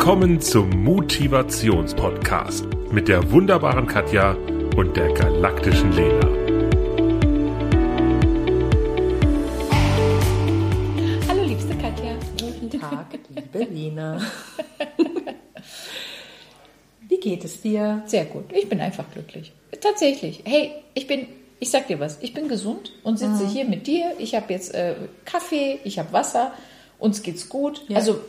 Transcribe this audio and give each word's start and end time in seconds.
Willkommen 0.00 0.40
zum 0.40 0.84
Motivationspodcast 0.84 2.66
mit 2.92 3.08
der 3.08 3.32
wunderbaren 3.32 3.84
Katja 3.88 4.36
und 4.76 4.96
der 4.96 5.12
galaktischen 5.12 5.90
Lena. 5.90 6.24
Hallo, 11.28 11.42
liebste 11.42 11.74
Katja. 11.74 12.14
Guten 12.40 12.70
Tag, 12.80 13.06
liebe 13.28 13.64
Lena. 13.74 14.22
Wie 17.08 17.18
geht 17.18 17.44
es 17.44 17.60
dir? 17.60 18.04
Sehr 18.06 18.26
gut. 18.26 18.44
Ich 18.52 18.68
bin 18.68 18.80
einfach 18.80 19.10
glücklich. 19.12 19.50
Tatsächlich. 19.80 20.42
Hey, 20.44 20.74
ich 20.94 21.08
bin, 21.08 21.26
ich 21.58 21.70
sag 21.70 21.88
dir 21.88 21.98
was, 21.98 22.18
ich 22.22 22.34
bin 22.34 22.46
gesund 22.46 22.92
und 23.02 23.18
sitze 23.18 23.42
Mhm. 23.42 23.48
hier 23.48 23.64
mit 23.64 23.88
dir. 23.88 24.12
Ich 24.20 24.36
habe 24.36 24.52
jetzt 24.52 24.72
äh, 24.74 24.94
Kaffee, 25.24 25.80
ich 25.82 25.98
habe 25.98 26.12
Wasser, 26.12 26.52
uns 27.00 27.22
geht's 27.22 27.48
gut. 27.48 27.82
Ja. 27.88 27.96
Also, 27.96 28.20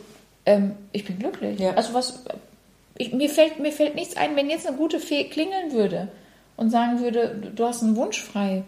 ähm, 0.46 0.74
ich 0.92 1.04
bin 1.04 1.18
glücklich. 1.18 1.58
Ja. 1.60 1.74
Also, 1.74 1.94
was, 1.94 2.24
ich, 2.96 3.12
mir, 3.12 3.28
fällt, 3.30 3.58
mir 3.58 3.72
fällt 3.72 3.94
nichts 3.94 4.16
ein, 4.16 4.36
wenn 4.36 4.50
jetzt 4.50 4.66
eine 4.66 4.76
gute 4.76 5.00
Fee 5.00 5.24
klingeln 5.24 5.72
würde 5.72 6.08
und 6.56 6.70
sagen 6.70 7.00
würde, 7.00 7.52
du- 7.54 7.64
hast 7.66 7.82
einen 7.82 7.96
Wunsch 7.96 8.20
frei. 8.22 8.64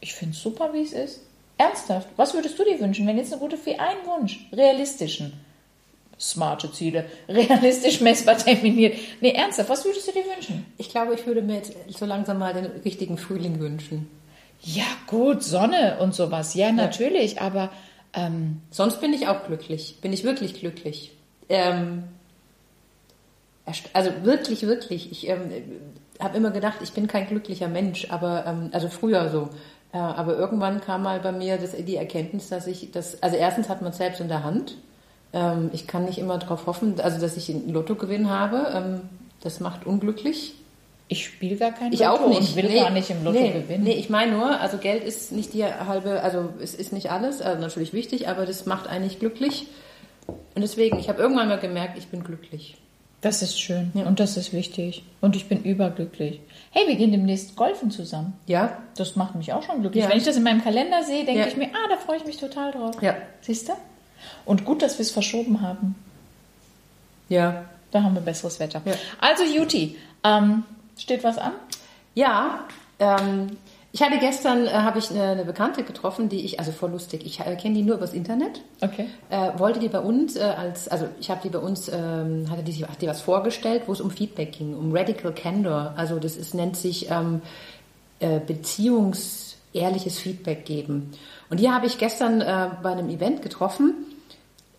Ich 0.00 0.14
finde 0.14 0.34
es 0.34 0.42
super, 0.42 0.72
wie 0.72 0.82
es 0.82 0.92
ist. 0.92 1.20
Ernsthaft. 1.58 2.08
Was 2.16 2.32
würdest 2.32 2.58
du 2.58 2.64
dir 2.64 2.80
wünschen, 2.80 3.06
wenn 3.06 3.18
jetzt 3.18 3.32
eine 3.32 3.40
gute 3.40 3.58
Fee 3.58 3.76
einen 3.76 4.06
Wunsch, 4.06 4.46
realistischen, 4.52 5.34
smarte 6.18 6.72
Ziele, 6.72 7.04
realistisch 7.28 8.00
messbar 8.00 8.38
terminiert. 8.38 8.96
Nee, 9.20 9.32
ernsthaft, 9.32 9.68
was 9.68 9.84
würdest 9.84 10.08
du 10.08 10.12
dir 10.12 10.24
wünschen? 10.34 10.64
Ich 10.78 10.88
glaube, 10.88 11.14
ich 11.14 11.26
würde 11.26 11.42
mir 11.42 11.56
jetzt 11.56 11.74
so 11.88 12.06
langsam 12.06 12.38
mal 12.38 12.54
den 12.54 12.66
richtigen 12.84 13.18
Frühling 13.18 13.60
wünschen. 13.60 14.08
Ja, 14.62 14.84
gut, 15.06 15.42
Sonne 15.42 15.98
und 16.00 16.14
sowas. 16.14 16.54
Ja, 16.54 16.72
natürlich, 16.72 17.40
aber 17.40 17.70
ähm, 18.12 18.60
Sonst 18.70 19.00
bin 19.00 19.12
ich 19.12 19.28
auch 19.28 19.46
glücklich. 19.46 19.98
Bin 20.00 20.12
ich 20.12 20.24
wirklich 20.24 20.54
glücklich. 20.54 21.12
Ähm, 21.48 22.04
also 23.92 24.10
wirklich, 24.22 24.66
wirklich. 24.66 25.12
Ich 25.12 25.28
ähm, 25.28 25.50
habe 26.18 26.36
immer 26.36 26.50
gedacht, 26.50 26.78
ich 26.82 26.92
bin 26.92 27.06
kein 27.06 27.26
glücklicher 27.26 27.68
Mensch, 27.68 28.10
aber 28.10 28.44
ähm, 28.46 28.70
also 28.72 28.88
früher 28.88 29.28
so. 29.30 29.48
Äh, 29.92 29.98
aber 29.98 30.36
irgendwann 30.36 30.80
kam 30.80 31.02
mal 31.02 31.20
bei 31.20 31.32
mir 31.32 31.56
das, 31.58 31.72
die 31.72 31.96
Erkenntnis, 31.96 32.48
dass 32.48 32.66
ich 32.66 32.90
das, 32.90 33.22
also 33.22 33.36
erstens 33.36 33.68
hat 33.68 33.82
man 33.82 33.90
es 33.90 33.98
selbst 33.98 34.20
in 34.20 34.28
der 34.28 34.44
Hand. 34.44 34.76
Ähm, 35.32 35.70
ich 35.72 35.86
kann 35.86 36.04
nicht 36.04 36.18
immer 36.18 36.38
darauf 36.38 36.66
hoffen, 36.66 37.00
also 37.00 37.20
dass 37.20 37.36
ich 37.36 37.50
einen 37.50 37.72
Lottogewinn 37.72 38.28
habe. 38.28 38.72
Ähm, 38.74 39.00
das 39.40 39.60
macht 39.60 39.86
unglücklich. 39.86 40.54
Ich 41.10 41.24
spiele 41.26 41.56
gar 41.56 41.72
kein 41.72 41.92
Ich 41.92 41.98
Lotto 42.00 42.24
auch 42.24 42.28
nicht. 42.28 42.40
und 42.40 42.56
will 42.56 42.68
nee, 42.68 42.78
gar 42.80 42.90
nicht 42.90 43.10
im 43.10 43.24
Lotto 43.24 43.38
nee, 43.40 43.50
gewinnen. 43.50 43.82
Nee, 43.82 43.94
ich 43.94 44.08
meine 44.10 44.30
nur, 44.32 44.60
also 44.60 44.78
Geld 44.78 45.02
ist 45.02 45.32
nicht 45.32 45.52
die 45.52 45.64
halbe, 45.64 46.22
also 46.22 46.50
es 46.62 46.72
ist 46.72 46.92
nicht 46.92 47.10
alles, 47.10 47.42
also 47.42 47.60
natürlich 47.60 47.92
wichtig, 47.92 48.28
aber 48.28 48.46
das 48.46 48.64
macht 48.64 48.86
eigentlich 48.88 49.18
glücklich. 49.18 49.66
Und 50.28 50.62
deswegen, 50.62 51.00
ich 51.00 51.08
habe 51.08 51.20
irgendwann 51.20 51.48
mal 51.48 51.58
gemerkt, 51.58 51.98
ich 51.98 52.06
bin 52.06 52.22
glücklich. 52.22 52.76
Das 53.22 53.42
ist 53.42 53.60
schön 53.60 53.90
und 53.94 54.20
das 54.20 54.36
ist 54.36 54.52
wichtig. 54.52 55.02
Und 55.20 55.34
ich 55.34 55.48
bin 55.48 55.62
überglücklich. 55.64 56.40
Hey, 56.70 56.86
wir 56.86 56.94
gehen 56.94 57.10
demnächst 57.10 57.56
golfen 57.56 57.90
zusammen. 57.90 58.34
Ja? 58.46 58.78
Das 58.96 59.16
macht 59.16 59.34
mich 59.34 59.52
auch 59.52 59.64
schon 59.64 59.80
glücklich. 59.80 60.04
Ja. 60.04 60.10
Wenn 60.10 60.16
ich 60.18 60.24
das 60.24 60.36
in 60.36 60.44
meinem 60.44 60.62
Kalender 60.62 61.02
sehe, 61.02 61.24
denke 61.24 61.40
Ja. 61.40 61.46
ich 61.48 61.56
mir, 61.56 61.66
ah, 61.66 61.88
da 61.90 61.96
freue 61.96 62.18
ich 62.18 62.24
mich 62.24 62.36
total 62.38 62.70
drauf. 62.70 62.94
Ja. 63.02 63.16
Siehst 63.42 63.68
du? 63.68 63.72
Und 64.46 64.64
gut, 64.64 64.80
dass 64.80 64.96
wir 64.96 65.02
es 65.02 65.10
verschoben 65.10 65.60
haben. 65.60 65.96
Ja. 67.28 67.64
Da 67.90 68.02
haben 68.04 68.14
wir 68.14 68.22
besseres 68.22 68.60
Wetter. 68.60 68.80
Ja. 68.84 68.94
Also, 69.20 69.42
Juti, 69.44 69.96
ähm, 70.24 70.62
steht 71.00 71.24
was 71.24 71.38
an? 71.38 71.52
Ja, 72.14 72.64
ähm, 72.98 73.56
ich 73.92 74.02
hatte 74.02 74.18
gestern, 74.18 74.66
äh, 74.66 74.70
habe 74.70 75.00
ich 75.00 75.10
eine, 75.10 75.30
eine 75.30 75.44
Bekannte 75.44 75.82
getroffen, 75.82 76.28
die 76.28 76.44
ich, 76.44 76.60
also 76.60 76.70
voll 76.70 76.90
lustig, 76.90 77.24
ich 77.24 77.40
äh, 77.40 77.56
kenne 77.56 77.74
die 77.74 77.82
nur 77.82 77.96
übers 77.96 78.12
Internet. 78.12 78.60
Okay. 78.80 79.06
Äh, 79.30 79.58
wollte 79.58 79.80
die 79.80 79.88
bei 79.88 80.00
uns 80.00 80.36
äh, 80.36 80.42
als, 80.42 80.86
also 80.88 81.08
ich 81.18 81.30
habe 81.30 81.40
die 81.42 81.48
bei 81.48 81.58
uns, 81.58 81.88
ähm, 81.88 82.46
hatte 82.48 82.62
die, 82.62 82.84
hat 82.84 83.02
die 83.02 83.08
was 83.08 83.20
vorgestellt, 83.20 83.84
wo 83.86 83.92
es 83.92 84.00
um 84.00 84.10
Feedback 84.10 84.52
ging, 84.52 84.76
um 84.76 84.96
Radical 84.96 85.32
Candor. 85.32 85.94
Also 85.96 86.18
das 86.20 86.36
ist, 86.36 86.54
nennt 86.54 86.76
sich 86.76 87.10
ähm, 87.10 87.42
äh, 88.20 88.38
beziehungsehrliches 88.38 90.18
Feedback 90.18 90.64
geben. 90.64 91.12
Und 91.48 91.58
die 91.58 91.70
habe 91.70 91.86
ich 91.86 91.98
gestern 91.98 92.40
äh, 92.40 92.68
bei 92.82 92.92
einem 92.92 93.08
Event 93.08 93.42
getroffen, 93.42 93.94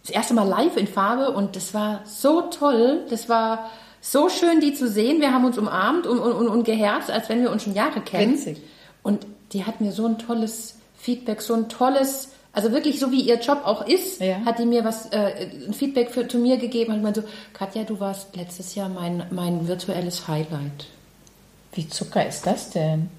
das 0.04 0.12
erste 0.12 0.34
Mal 0.34 0.48
live 0.48 0.78
in 0.78 0.88
Farbe 0.88 1.32
und 1.32 1.56
das 1.56 1.74
war 1.74 2.02
so 2.06 2.42
toll, 2.44 3.06
das 3.10 3.30
war 3.30 3.70
so 4.02 4.30
schön, 4.30 4.60
die 4.60 4.74
zu 4.74 4.90
sehen. 4.90 5.22
Wir 5.22 5.32
haben 5.34 5.46
uns 5.46 5.58
umarmt 5.58 6.08
und, 6.08 6.20
und, 6.20 6.48
und, 6.48 6.64
geherzt, 6.64 7.12
als 7.12 7.30
wenn 7.30 7.42
wir 7.42 7.52
uns 7.52 7.64
schon 7.64 7.76
Jahre 7.76 8.02
kennen. 8.02 8.34
Witzig. 8.34 8.58
Und 9.04 9.26
die 9.54 9.66
hat 9.66 9.80
mir 9.80 9.92
so 9.92 10.06
ein 10.08 10.18
tolles 10.18 10.76
Feedback, 10.98 11.42
so 11.42 11.54
ein 11.54 11.70
tolles, 11.70 12.30
also 12.54 12.72
wirklich 12.72 13.00
so 13.00 13.12
wie 13.12 13.22
ihr 13.22 13.40
Job 13.40 13.62
auch 13.64 13.86
ist, 13.88 14.20
Ja. 14.22 14.44
hat 14.46 14.60
die 14.60 14.66
mir 14.66 14.84
was, 14.84 15.08
äh, 15.12 15.48
ein 15.68 15.74
Feedback 15.74 16.10
für, 16.12 16.28
zu 16.28 16.38
mir 16.38 16.58
gegeben. 16.58 16.92
Und 16.92 16.98
ich 16.98 17.04
meinte 17.04 17.22
so, 17.22 17.28
Katja, 17.54 17.84
du 17.84 18.00
warst 18.00 18.36
letztes 18.36 18.76
Jahr 18.76 18.90
mein, 18.90 19.24
mein 19.32 19.68
virtuelles 19.68 20.28
Highlight. 20.28 20.88
Wie 21.74 21.88
Zucker 21.88 22.28
ist 22.28 22.46
das 22.46 22.72
denn? 22.72 23.10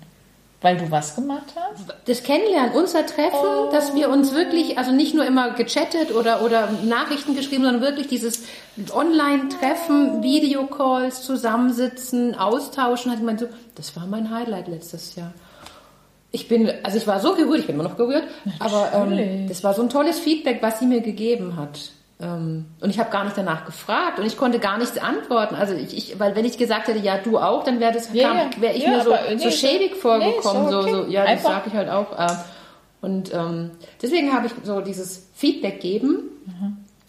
Weil 0.62 0.77
du 0.77 0.91
was 0.91 1.17
gemacht 1.17 1.55
hast? 1.56 1.93
Das 2.06 2.23
Kennenlernen, 2.23 2.73
unser 2.73 3.05
Treffen, 3.05 3.71
dass 3.73 3.95
wir 3.95 4.09
uns 4.09 4.33
wirklich, 4.33 4.78
also 4.78 4.93
nicht 4.93 5.12
nur 5.12 5.27
immer 5.27 5.50
gechattet 5.50 6.15
oder, 6.15 6.43
oder 6.43 6.71
Nachrichten 6.84 7.34
geschrieben, 7.34 7.65
sondern 7.65 7.83
wirklich 7.83 8.06
dieses 8.06 8.45
Online-Treffen, 8.95 10.23
Videocalls, 10.23 11.23
zusammensitzen, 11.23 12.37
austauschen, 12.37 13.11
hat 13.11 13.19
jemand 13.19 13.41
so, 13.41 13.49
das 13.75 13.97
war 13.97 14.06
mein 14.06 14.31
Highlight 14.31 14.69
letztes 14.69 15.17
Jahr. 15.17 15.34
Ich 16.31 16.49
bin, 16.49 16.73
also 16.83 16.97
ich 16.97 17.06
war 17.06 17.21
so 17.21 17.34
gerührt, 17.34 17.59
ich 17.59 17.67
bin 17.67 17.75
immer 17.75 17.84
noch 17.84 17.97
gerührt, 17.97 18.25
aber 18.59 18.91
ähm, 18.94 19.11
Natürlich. 19.11 19.49
das 19.49 19.65
war 19.65 19.75
so 19.75 19.83
ein 19.83 19.91
tolles 19.91 20.19
Feedback, 20.19 20.62
was 20.62 20.79
sie 20.79 20.87
mir 20.87 21.00
gegeben 21.00 21.56
hat. 21.56 21.91
Ähm, 22.22 22.66
und 22.81 22.91
ich 22.91 22.99
habe 22.99 23.10
gar 23.10 23.25
nicht 23.25 23.37
danach 23.37 23.65
gefragt 23.66 24.19
und 24.19 24.25
ich 24.27 24.37
konnte 24.37 24.59
gar 24.60 24.78
nichts 24.78 24.97
antworten. 24.99 25.55
Also 25.56 25.75
ich, 25.75 25.97
ich 25.97 26.19
weil 26.21 26.37
wenn 26.37 26.44
ich 26.44 26.56
gesagt 26.56 26.87
hätte, 26.88 27.00
ja 27.00 27.19
du 27.19 27.38
auch, 27.38 27.65
dann 27.65 27.81
wäre 27.81 27.93
das 27.93 28.12
Ja, 28.15 28.34
ja. 28.34 28.50
wäre 28.59 28.75
ich 28.75 28.84
Ja, 28.84 28.91
mir 28.91 29.03
so, 29.03 29.10
nee, 29.28 29.37
so 29.38 29.50
schäbig 29.50 29.93
nee, 29.94 29.99
vorgekommen. 30.00 30.71
so, 30.71 30.78
okay. 30.81 30.91
so, 30.93 31.05
ja, 31.06 31.27
das 31.27 31.43
sage 31.43 31.65
ich 31.69 31.75
halt 31.75 31.88
auch. 31.91 32.19
Äh, 32.19 32.32
und 33.00 33.34
ähm, 33.34 33.72
deswegen 34.00 34.32
habe 34.32 34.47
ich 34.47 34.53
so 34.62 34.81
dieses 34.81 35.28
Feedback 35.34 35.81
geben 35.81 36.31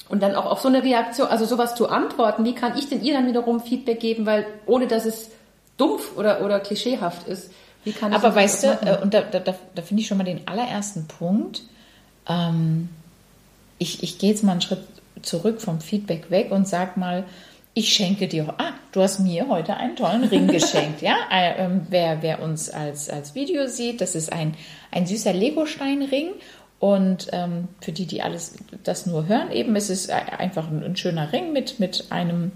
und 0.10 0.24
dann 0.24 0.34
auch 0.36 0.48
auf 0.48 0.60
so 0.62 0.68
eine 0.68 0.84
Reaktion, 0.84 1.28
also 1.28 1.46
sowas 1.46 1.76
zu 1.76 1.88
antworten. 1.90 2.44
Wie 2.46 2.56
kann 2.56 2.78
ich 2.78 2.90
denn 2.90 3.04
ihr 3.04 3.14
dann 3.14 3.28
wiederum 3.28 3.60
Feedback 3.62 4.00
geben, 4.00 4.26
weil 4.26 4.46
ohne 4.66 4.88
dass 4.88 5.06
es 5.06 5.30
dumpf 5.78 6.18
oder, 6.18 6.44
oder 6.44 6.60
klischeehaft 6.60 7.28
ist. 7.28 7.52
Wie 7.84 7.92
kann 7.92 8.12
ich 8.12 8.18
Aber 8.18 8.28
das 8.30 8.36
weißt 8.36 8.64
du, 8.64 8.68
machen? 8.68 8.88
äh, 8.88 8.98
und 9.02 9.14
da, 9.14 9.22
da, 9.22 9.40
da, 9.40 9.54
da 9.76 9.82
finde 9.82 10.02
ich 10.02 10.08
schon 10.08 10.18
mal 10.18 10.24
den 10.24 10.48
allerersten 10.48 11.08
Punkt. 11.08 11.64
Ähm, 12.28 12.90
ich 13.80 14.02
ich 14.04 14.18
gehe 14.18 14.30
jetzt 14.32 14.44
mal 14.44 14.54
einen 14.54 14.62
Schritt 14.62 14.80
zurück 15.24 15.62
vom 15.62 15.82
Feedback 15.82 16.30
weg 16.30 16.52
und 16.52 16.68
sag 16.68 16.98
mal, 16.98 17.26
ich 17.74 17.94
schenke 17.94 18.28
dir, 18.28 18.54
ah, 18.58 18.74
du 18.92 19.02
hast 19.02 19.20
mir 19.20 19.48
heute 19.48 19.76
einen 19.76 19.96
tollen 19.96 20.24
Ring 20.26 20.48
geschenkt, 20.48 21.02
ja? 21.02 21.16
Äh, 21.32 21.64
ähm, 21.64 21.88
wer, 21.90 22.22
wer 22.22 22.42
uns 22.42 22.70
als, 22.70 23.10
als 23.10 23.34
Video 23.34 23.68
sieht, 23.68 24.02
das 24.02 24.14
ist 24.14 24.32
ein, 24.32 24.56
ein 24.92 25.08
süßer 25.08 25.34
Legostein-Ring. 25.34 26.30
Und 26.80 27.30
ähm, 27.32 27.70
für 27.80 27.94
die, 27.94 28.06
die 28.06 28.22
alles 28.22 28.56
das 28.84 29.06
nur 29.06 29.28
hören, 29.28 29.52
eben 29.52 29.76
ist 29.76 29.90
es 29.90 30.10
einfach 30.10 30.68
ein, 30.68 30.84
ein 30.84 30.98
schöner 30.98 31.32
Ring 31.32 31.54
mit, 31.54 31.80
mit 31.80 32.12
einem 32.12 32.52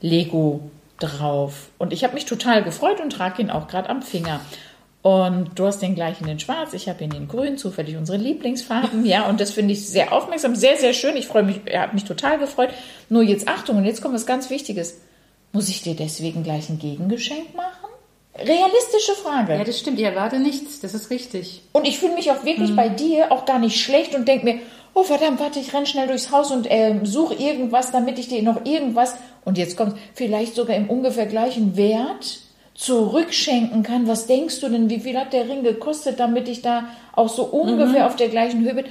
Lego 0.00 0.70
drauf. 1.00 1.70
Und 1.78 1.92
ich 1.92 2.04
habe 2.04 2.14
mich 2.14 2.26
total 2.26 2.62
gefreut 2.62 3.00
und 3.00 3.10
trage 3.10 3.42
ihn 3.42 3.50
auch 3.50 3.66
gerade 3.66 3.88
am 3.88 4.02
Finger. 4.02 4.40
Und 5.04 5.50
du 5.56 5.66
hast 5.66 5.82
den 5.82 5.94
gleichen 5.94 6.26
in 6.28 6.40
Schwarz, 6.40 6.72
ich 6.72 6.88
habe 6.88 7.04
ihn 7.04 7.12
in 7.12 7.28
Grün, 7.28 7.58
zufällig 7.58 7.98
unsere 7.98 8.16
Lieblingsfarben, 8.16 9.04
ja. 9.04 9.28
Und 9.28 9.38
das 9.38 9.50
finde 9.50 9.74
ich 9.74 9.86
sehr 9.86 10.14
aufmerksam, 10.14 10.56
sehr, 10.56 10.78
sehr 10.78 10.94
schön. 10.94 11.14
Ich 11.14 11.26
freue 11.26 11.42
mich, 11.42 11.60
er 11.66 11.82
hat 11.82 11.92
mich 11.92 12.04
total 12.04 12.38
gefreut. 12.38 12.70
Nur 13.10 13.22
jetzt 13.22 13.46
Achtung, 13.46 13.76
und 13.76 13.84
jetzt 13.84 14.00
kommt 14.00 14.14
was 14.14 14.24
ganz 14.24 14.48
Wichtiges. 14.48 14.98
Muss 15.52 15.68
ich 15.68 15.82
dir 15.82 15.94
deswegen 15.94 16.42
gleich 16.42 16.70
ein 16.70 16.78
Gegengeschenk 16.78 17.54
machen? 17.54 17.90
Realistische 18.34 19.12
Frage. 19.22 19.52
ja, 19.52 19.62
das 19.62 19.78
stimmt, 19.78 19.98
ich 19.98 20.06
erwarte 20.06 20.38
nichts, 20.38 20.80
das 20.80 20.94
ist 20.94 21.10
richtig. 21.10 21.60
Und 21.72 21.86
ich 21.86 21.98
fühle 21.98 22.14
mich 22.14 22.30
auch 22.30 22.42
wirklich 22.46 22.74
bei 22.74 22.88
dir 22.88 23.30
auch 23.30 23.44
gar 23.44 23.58
nicht 23.58 23.78
schlecht 23.78 24.14
und 24.14 24.26
denke 24.26 24.46
mir, 24.46 24.58
oh 24.94 25.02
verdammt, 25.02 25.38
warte, 25.38 25.60
ich 25.60 25.74
renn 25.74 25.84
schnell 25.84 26.06
durchs 26.06 26.30
Haus 26.30 26.50
und 26.50 26.66
ähm, 26.70 27.04
suche 27.04 27.34
irgendwas, 27.34 27.92
damit 27.92 28.18
ich 28.18 28.28
dir 28.28 28.42
noch 28.42 28.64
irgendwas, 28.64 29.16
und 29.44 29.58
jetzt 29.58 29.76
kommt 29.76 29.98
vielleicht 30.14 30.54
sogar 30.54 30.76
im 30.76 30.88
ungefähr 30.88 31.26
gleichen 31.26 31.76
Wert 31.76 32.38
zurückschenken 32.74 33.82
kann. 33.82 34.08
Was 34.08 34.26
denkst 34.26 34.60
du 34.60 34.68
denn, 34.68 34.90
wie 34.90 35.00
viel 35.00 35.16
hat 35.16 35.32
der 35.32 35.48
Ring 35.48 35.62
gekostet, 35.62 36.18
damit 36.18 36.48
ich 36.48 36.62
da 36.62 36.84
auch 37.12 37.28
so 37.28 37.44
ungefähr 37.44 38.06
auf 38.06 38.16
der 38.16 38.28
gleichen 38.28 38.62
Höhe 38.64 38.74
bin? 38.74 38.86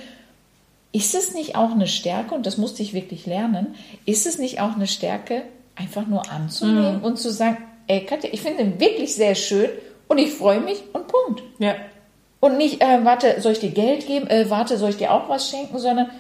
Ist 0.92 1.16
es 1.16 1.34
nicht 1.34 1.56
auch 1.56 1.72
eine 1.72 1.88
Stärke, 1.88 2.36
und 2.36 2.46
das 2.46 2.58
musste 2.58 2.82
ich 2.84 2.94
wirklich 2.94 3.26
lernen, 3.26 3.76
ist 4.06 4.26
es 4.26 4.38
nicht 4.38 4.62
auch 4.62 4.76
eine 4.76 4.88
Stärke, 4.88 5.42
einfach 5.76 6.08
nur 6.08 6.32
anzunehmen 6.32 7.02
und 7.02 7.18
zu 7.18 7.32
sagen, 7.32 7.58
ey 7.88 8.06
Katja, 8.06 8.30
ich 8.32 8.42
finde 8.42 8.62
ihn 8.62 8.80
wirklich 8.80 9.16
sehr 9.16 9.36
schön 9.36 9.70
und 10.08 10.20
ich 10.20 10.32
freue 10.32 10.62
mich 10.62 10.84
und 10.94 11.08
Punkt. 11.08 11.44
Ja. 11.60 11.76
Und 12.40 12.58
nicht, 12.58 12.82
äh, 12.82 13.04
warte, 13.04 13.42
soll 13.42 13.54
ich 13.54 13.60
dir 13.60 13.72
Geld 13.72 14.06
geben? 14.06 14.28
Äh, 14.28 14.50
warte, 14.50 14.78
soll 14.78 14.90
ich 14.90 14.98
dir 14.98 15.12
auch 15.12 15.30
was 15.30 15.50
schenken? 15.50 15.80
Sondern, 15.80 16.12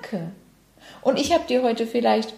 danke. 0.00 0.28
Und 1.02 1.18
ich 1.18 1.32
habe 1.32 1.44
dir 1.46 1.62
heute 1.62 1.86
vielleicht 1.86 2.32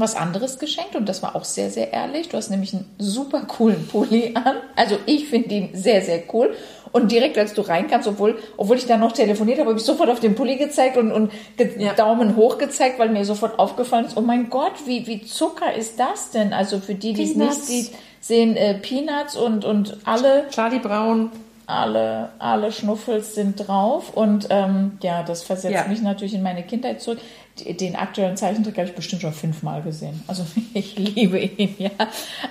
was 0.00 0.14
anderes 0.16 0.58
geschenkt 0.58 0.96
und 0.96 1.08
das 1.08 1.22
war 1.22 1.34
auch 1.36 1.44
sehr, 1.44 1.70
sehr 1.70 1.92
ehrlich. 1.92 2.28
Du 2.28 2.36
hast 2.36 2.50
nämlich 2.50 2.72
einen 2.74 2.86
super 2.98 3.42
coolen 3.42 3.86
Pulli 3.88 4.32
an. 4.34 4.56
Also 4.76 4.96
ich 5.06 5.28
finde 5.28 5.54
ihn 5.54 5.68
sehr, 5.74 6.02
sehr 6.02 6.22
cool. 6.32 6.54
Und 6.90 7.12
direkt 7.12 7.36
als 7.36 7.52
du 7.52 7.60
reinkamst, 7.60 8.08
obwohl, 8.08 8.38
obwohl 8.56 8.76
ich 8.78 8.86
da 8.86 8.96
noch 8.96 9.12
telefoniert 9.12 9.58
habe, 9.58 9.70
habe 9.70 9.78
ich 9.78 9.84
sofort 9.84 10.08
auf 10.08 10.20
den 10.20 10.34
Pulli 10.34 10.56
gezeigt 10.56 10.96
und, 10.96 11.12
und 11.12 11.30
ge 11.56 11.70
Ja. 11.78 11.92
Daumen 11.92 12.34
hoch 12.36 12.56
gezeigt, 12.58 12.98
weil 12.98 13.10
mir 13.10 13.24
sofort 13.26 13.58
aufgefallen 13.58 14.06
ist, 14.06 14.16
oh 14.16 14.22
mein 14.22 14.48
Gott, 14.48 14.72
wie, 14.86 15.06
wie 15.06 15.22
Zucker 15.22 15.74
ist 15.74 16.00
das 16.00 16.30
denn? 16.30 16.52
Also 16.54 16.78
für 16.78 16.94
die, 16.94 17.12
die 17.12 17.24
es 17.24 17.34
nicht 17.34 17.52
sieht, 17.54 17.90
sehen 18.20 18.56
äh, 18.56 18.74
Peanuts 18.74 19.36
und, 19.36 19.64
und 19.66 19.98
alle 20.04 20.46
Charlie 20.50 20.78
Brown. 20.78 21.30
alle, 21.66 22.30
alle 22.38 22.72
Schnuffels 22.72 23.34
sind 23.34 23.68
drauf 23.68 24.16
und 24.16 24.46
ähm, 24.48 24.92
ja, 25.02 25.22
das 25.22 25.42
versetzt 25.42 25.74
Ja. 25.74 25.84
mich 25.86 26.00
natürlich 26.00 26.32
in 26.32 26.42
meine 26.42 26.62
Kindheit 26.62 27.02
zurück. 27.02 27.18
Den 27.64 27.96
aktuellen 27.96 28.36
Zeichentrick 28.36 28.76
habe 28.78 28.88
ich 28.88 28.94
bestimmt 28.94 29.22
schon 29.22 29.32
fünfmal 29.32 29.82
gesehen. 29.82 30.22
Also 30.26 30.44
ich 30.74 30.96
liebe 30.96 31.38
ihn, 31.38 31.74
ja. 31.78 31.90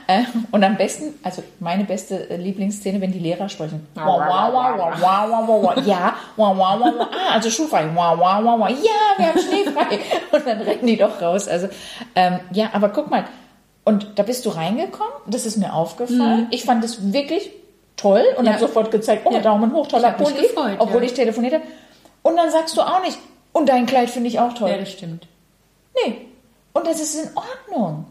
Äh, 0.07 0.23
Und 0.51 0.63
am 0.63 0.77
besten, 0.77 1.13
also 1.23 1.43
meine 1.59 1.83
beste 1.83 2.29
äh, 2.29 2.37
Lieblingsszene, 2.37 2.99
wenn 3.01 3.11
die 3.11 3.19
Lehrer 3.19 3.49
sprechen. 3.49 3.85
Ja, 3.95 4.05
wow, 4.05 4.19
wow, 4.19 4.53
wow, 6.37 6.57
wow. 6.57 7.09
Ah, 7.11 7.33
also 7.33 7.49
schulfrei. 7.49 7.85
Wow, 7.93 8.17
wow, 8.19 8.43
wow, 8.43 8.59
wow. 8.59 8.69
Ja, 8.69 9.17
wir 9.17 9.27
haben 9.27 9.39
schneefrei. 9.39 9.99
Und 10.31 10.45
dann 10.47 10.61
rennen 10.61 10.85
die 10.85 10.97
doch 10.97 11.21
raus. 11.21 11.47
Also 11.47 11.67
ähm, 12.15 12.39
ja, 12.51 12.69
aber 12.73 12.89
guck 12.89 13.09
mal. 13.09 13.25
Und 13.83 14.07
da 14.15 14.23
bist 14.23 14.45
du 14.45 14.49
reingekommen, 14.49 15.13
das 15.27 15.45
ist 15.45 15.55
mir 15.57 15.73
aufgefallen. 15.73 16.47
Ich 16.51 16.65
fand 16.65 16.83
es 16.83 17.13
wirklich 17.13 17.51
toll 17.95 18.21
und 18.37 18.45
Ja. 18.45 18.51
habe 18.51 18.61
sofort 18.61 18.91
gezeigt, 18.91 19.21
oh, 19.25 19.31
Ja. 19.33 19.39
Daumen 19.39 19.73
hoch, 19.73 19.87
toller 19.87 20.11
Pulli, 20.11 20.49
obwohl 20.77 21.01
ja. 21.01 21.05
ich 21.07 21.13
telefoniert 21.13 21.53
habe. 21.53 21.63
Und 22.21 22.35
dann 22.35 22.51
sagst 22.51 22.75
du 22.75 22.81
auch 22.81 23.01
nicht, 23.01 23.17
und 23.53 23.69
dein 23.69 23.85
Kleid 23.85 24.09
finde 24.09 24.29
ich 24.29 24.39
auch 24.39 24.53
toll. 24.53 24.69
Ja, 24.69 24.77
das 24.77 24.91
stimmt. 24.91 25.27
Nee. 26.05 26.17
Und 26.73 26.85
das 26.85 26.99
ist 27.01 27.15
in 27.15 27.29
Ordnung. 27.35 28.05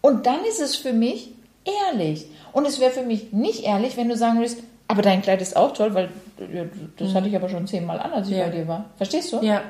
Und 0.00 0.26
dann 0.26 0.44
ist 0.44 0.60
es 0.60 0.76
für 0.76 0.92
mich 0.92 1.30
ehrlich. 1.64 2.26
Und 2.52 2.66
es 2.66 2.78
wäre 2.80 2.90
für 2.92 3.02
mich 3.02 3.32
nicht 3.32 3.64
ehrlich, 3.64 3.96
wenn 3.96 4.08
du 4.08 4.16
sagen 4.16 4.38
würdest, 4.38 4.58
aber 4.88 5.02
dein 5.02 5.22
Kleid 5.22 5.40
ist 5.40 5.56
auch 5.56 5.72
toll, 5.72 5.94
weil 5.94 6.10
ja, 6.52 6.64
das 6.98 7.14
hatte 7.14 7.28
ich 7.28 7.34
aber 7.36 7.48
schon 7.48 7.66
zehnmal 7.66 7.98
an, 7.98 8.12
als 8.12 8.28
ich 8.28 8.34
Mhm. 8.34 8.38
Ja. 8.40 8.46
bei 8.46 8.52
dir 8.52 8.68
war. 8.68 8.84
Verstehst 8.96 9.32
du? 9.32 9.40
Ja. 9.42 9.62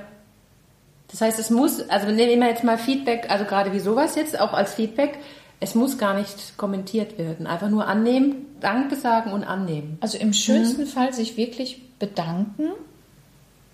Das 1.11 1.21
heißt, 1.21 1.39
es 1.39 1.51
muss, 1.51 1.89
also 1.91 2.07
wir 2.09 2.15
nehmen 2.15 2.43
jetzt 2.43 2.65
mal 2.65 2.79
Feedback, 2.79 3.31
also 3.31 3.45
gerade 3.45 3.73
wie 3.73 3.81
sowas 3.81 4.15
jetzt, 4.17 4.41
auch 4.41 4.53
als 4.55 4.75
Feedback, 4.75 5.19
es 5.61 5.75
muss 5.75 5.97
gar 5.99 6.15
nicht 6.15 6.57
kommentiert 6.57 7.19
werden. 7.19 7.47
Einfach 7.47 7.69
nur 7.69 7.87
annehmen, 7.87 8.47
Danke 8.61 8.97
sagen 8.97 9.31
und 9.33 9.45
annehmen. 9.45 9.99
Also 10.01 10.19
im 10.19 10.33
schönsten 10.33 10.87
Fall 10.87 11.13
sich 11.13 11.37
wirklich 11.37 11.81
bedanken 11.99 12.71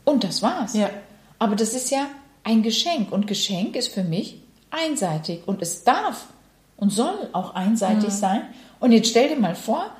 und 0.04 0.24
das 0.24 0.42
war's. 0.42 0.74
Ja. 0.74 0.90
Aber 1.38 1.56
das 1.56 1.75
ist 1.75 1.90
ja 1.90 2.06
ein 2.44 2.62
Geschenk 2.62 3.12
und 3.12 3.26
Geschenk 3.26 3.76
ist 3.76 3.88
für 3.88 4.05
mich 4.05 4.40
einseitig 4.70 5.40
und 5.46 5.62
es 5.62 5.85
darf 5.85 6.26
und 6.76 6.90
soll 6.90 7.29
auch 7.32 7.55
einseitig 7.55 8.11
sein. 8.11 8.43
Und 8.81 8.93
jetzt 8.93 9.11
stell 9.11 9.29
dir 9.29 9.37
mal 9.37 9.55
vor, 9.55 9.90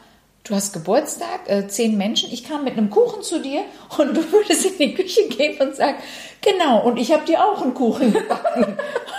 du 0.45 0.55
hast 0.55 0.73
Geburtstag, 0.73 1.41
äh, 1.47 1.69
zehn 1.69 1.99
Menschen, 1.99 2.33
ich 2.33 2.45
kam 2.45 2.65
mit 2.65 2.79
einem 2.79 2.91
Kuchen 2.91 3.23
zu 3.23 3.41
dir 3.41 3.63
und 3.99 4.17
du 4.17 4.33
würdest 4.33 4.65
in 4.65 4.79
die 4.79 4.95
Küche 4.95 5.29
gehen 5.29 5.61
und 5.61 5.77
sagen, 5.77 5.99
genau, 6.41 6.83
und 6.85 6.97
ich 6.97 7.13
habe 7.13 7.25
dir 7.27 7.45
auch 7.45 7.61
einen 7.63 7.75
Kuchen 7.75 8.13
gebacken. 8.13 8.79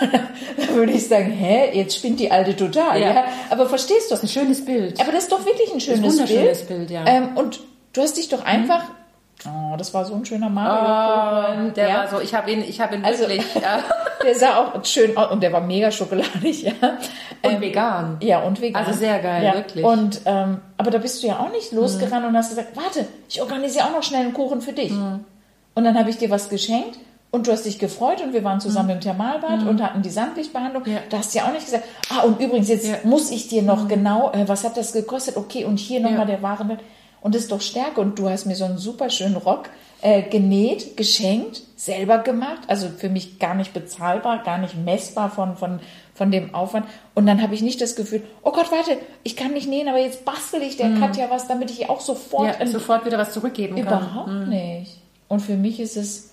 da 0.56 0.74
würde 0.74 0.92
ich 0.92 1.06
sagen, 1.06 1.30
hä, 1.30 1.70
jetzt 1.72 1.96
spinnt 1.96 2.20
die 2.20 2.30
Alte 2.30 2.56
total. 2.56 3.00
Ja. 3.00 3.14
Ja. 3.14 3.24
Aber 3.50 3.68
verstehst 3.68 4.10
du? 4.10 4.16
Ein 4.16 4.28
schönes 4.28 4.64
Bild. 4.64 5.00
Aber 5.00 5.12
das 5.12 5.24
ist 5.24 5.32
doch 5.32 5.44
wirklich 5.44 5.72
ein 5.72 5.80
schönes 5.80 6.02
wunderschönes 6.02 6.64
Bild. 6.64 6.88
Bild, 6.88 6.90
ja. 6.90 7.06
Ähm, 7.06 7.36
und 7.36 7.60
du 7.92 8.02
hast 8.02 8.16
dich 8.16 8.28
doch 8.28 8.44
einfach. 8.44 8.84
Oh, 9.46 9.74
das 9.76 9.94
war 9.94 10.04
so 10.04 10.14
ein 10.14 10.24
schöner 10.24 10.50
Mario. 10.50 11.62
Und 11.62 11.76
der 11.76 11.88
ja. 11.88 11.94
war 11.98 12.08
so, 12.08 12.20
ich 12.20 12.34
habe 12.34 12.50
ihn, 12.50 12.60
ich 12.62 12.80
habe 12.80 12.94
ihn 12.96 13.04
Also- 13.04 13.20
wirklich 13.28 13.42
ja. 13.54 13.82
Der 14.22 14.34
sah 14.34 14.58
auch 14.58 14.84
schön 14.84 15.16
aus 15.16 15.30
und 15.32 15.42
der 15.42 15.50
war 15.50 15.62
mega 15.62 15.90
schokoladig, 15.90 16.62
ja. 16.62 16.72
und 16.82 16.98
Ähm, 17.54 17.60
vegan. 17.62 18.16
ja, 18.20 18.40
und 18.40 18.60
vegan. 18.60 18.84
Also 18.84 18.98
sehr 18.98 19.18
geil, 19.20 19.42
ja. 19.42 19.54
wirklich. 19.54 19.82
Und, 19.82 20.20
ähm, 20.26 20.60
aber 20.76 20.90
da 20.90 20.98
bist 20.98 21.22
du 21.22 21.26
ja 21.28 21.38
auch 21.38 21.50
nicht 21.50 21.72
losgerannt 21.72 22.24
Mhm. 22.24 22.28
und 22.28 22.36
hast 22.36 22.50
gesagt, 22.50 22.76
warte, 22.76 23.06
ich 23.30 23.40
organisiere 23.40 23.86
auch 23.86 23.92
noch 23.92 24.02
schnell 24.02 24.20
einen 24.20 24.34
Kuchen 24.34 24.60
für 24.60 24.74
dich. 24.74 24.92
Und 24.92 25.84
dann 25.84 25.98
habe 25.98 26.10
ich 26.10 26.18
dir 26.18 26.28
was 26.28 26.50
geschenkt 26.50 26.98
und 27.30 27.46
du 27.46 27.52
hast 27.52 27.64
dich 27.64 27.78
gefreut 27.78 28.20
und 28.22 28.34
wir 28.34 28.44
waren 28.44 28.60
zusammen 28.60 28.90
im 28.90 29.00
Thermalbad 29.00 29.62
und 29.66 29.82
hatten 29.82 30.02
die 30.02 30.10
Sandlichtbehandlung. 30.10 30.82
Mhm. 30.84 30.92
Ja. 30.92 30.98
Da 31.08 31.16
hast 31.18 31.32
du 31.34 31.38
ja 31.38 31.46
auch 31.46 31.52
nicht 31.52 31.64
gesagt, 31.64 31.84
ah, 32.10 32.20
und 32.24 32.38
übrigens, 32.42 32.68
jetzt 32.68 32.88
Ja. 32.88 32.96
muss 33.04 33.30
ich 33.30 33.48
dir 33.48 33.62
noch 33.62 33.88
genau, 33.88 34.32
äh, 34.32 34.46
was 34.46 34.64
hat 34.64 34.76
das 34.76 34.92
gekostet? 34.92 35.38
Okay, 35.38 35.64
und 35.64 35.78
hier 35.78 36.00
nochmal 36.00 36.20
Ja. 36.20 36.24
der 36.26 36.42
Warenwert. 36.42 36.80
Und 37.20 37.34
ist 37.34 37.52
doch 37.52 37.60
Stärke. 37.60 38.00
Und 38.00 38.18
du 38.18 38.28
hast 38.28 38.46
mir 38.46 38.56
so 38.56 38.64
einen 38.64 38.78
super 38.78 39.10
schönen 39.10 39.36
Rock 39.36 39.68
äh, 40.02 40.22
genäht, 40.22 40.96
geschenkt, 40.96 41.62
selber 41.76 42.18
gemacht. 42.18 42.60
Also 42.66 42.88
für 42.88 43.08
mich 43.08 43.38
gar 43.38 43.54
nicht 43.54 43.72
bezahlbar, 43.72 44.42
gar 44.42 44.58
nicht 44.58 44.76
messbar 44.76 45.30
von, 45.30 45.56
von, 45.56 45.80
von 46.14 46.30
dem 46.30 46.54
Aufwand. 46.54 46.86
Und 47.14 47.26
dann 47.26 47.42
habe 47.42 47.54
ich 47.54 47.62
nicht 47.62 47.80
das 47.80 47.96
Gefühl, 47.96 48.22
oh 48.42 48.52
Gott, 48.52 48.72
warte, 48.72 48.98
ich 49.22 49.36
kann 49.36 49.52
nicht 49.52 49.68
nähen, 49.68 49.88
aber 49.88 49.98
jetzt 49.98 50.24
bastel 50.24 50.62
ich 50.62 50.76
der 50.76 50.94
Katja 50.98 51.28
was, 51.30 51.48
damit 51.48 51.70
ich 51.70 51.80
ihr 51.80 51.90
auch 51.90 52.00
sofort 52.00 52.58
Mhm. 52.58 52.66
Ja, 52.66 52.66
sofort 52.66 53.04
wieder 53.04 53.18
was 53.18 53.32
zurückgeben 53.32 53.76
kann. 53.76 53.84
Mhm. 53.84 54.10
Überhaupt 54.10 54.48
nicht. 54.48 54.98
Und 55.28 55.40
für 55.40 55.56
mich 55.56 55.78
ist 55.80 55.96
es 55.96 56.30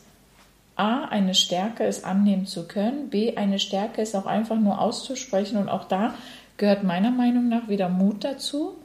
A, 0.77 1.05
eine 1.05 1.33
Stärke, 1.33 1.83
es 1.85 2.03
annehmen 2.03 2.45
zu 2.45 2.67
können. 2.67 3.09
B, 3.09 3.35
eine 3.35 3.59
Stärke 3.59 4.01
ist 4.01 4.15
auch 4.15 4.27
einfach 4.27 4.57
nur 4.57 4.79
auszusprechen. 4.79 5.57
Und 5.57 5.69
auch 5.69 5.85
da 5.85 6.13
gehört 6.57 6.83
meiner 6.83 7.11
Meinung 7.11 7.49
nach 7.49 7.67
wieder 7.67 7.89
Mut 7.89 8.23
dazu, 8.23 8.75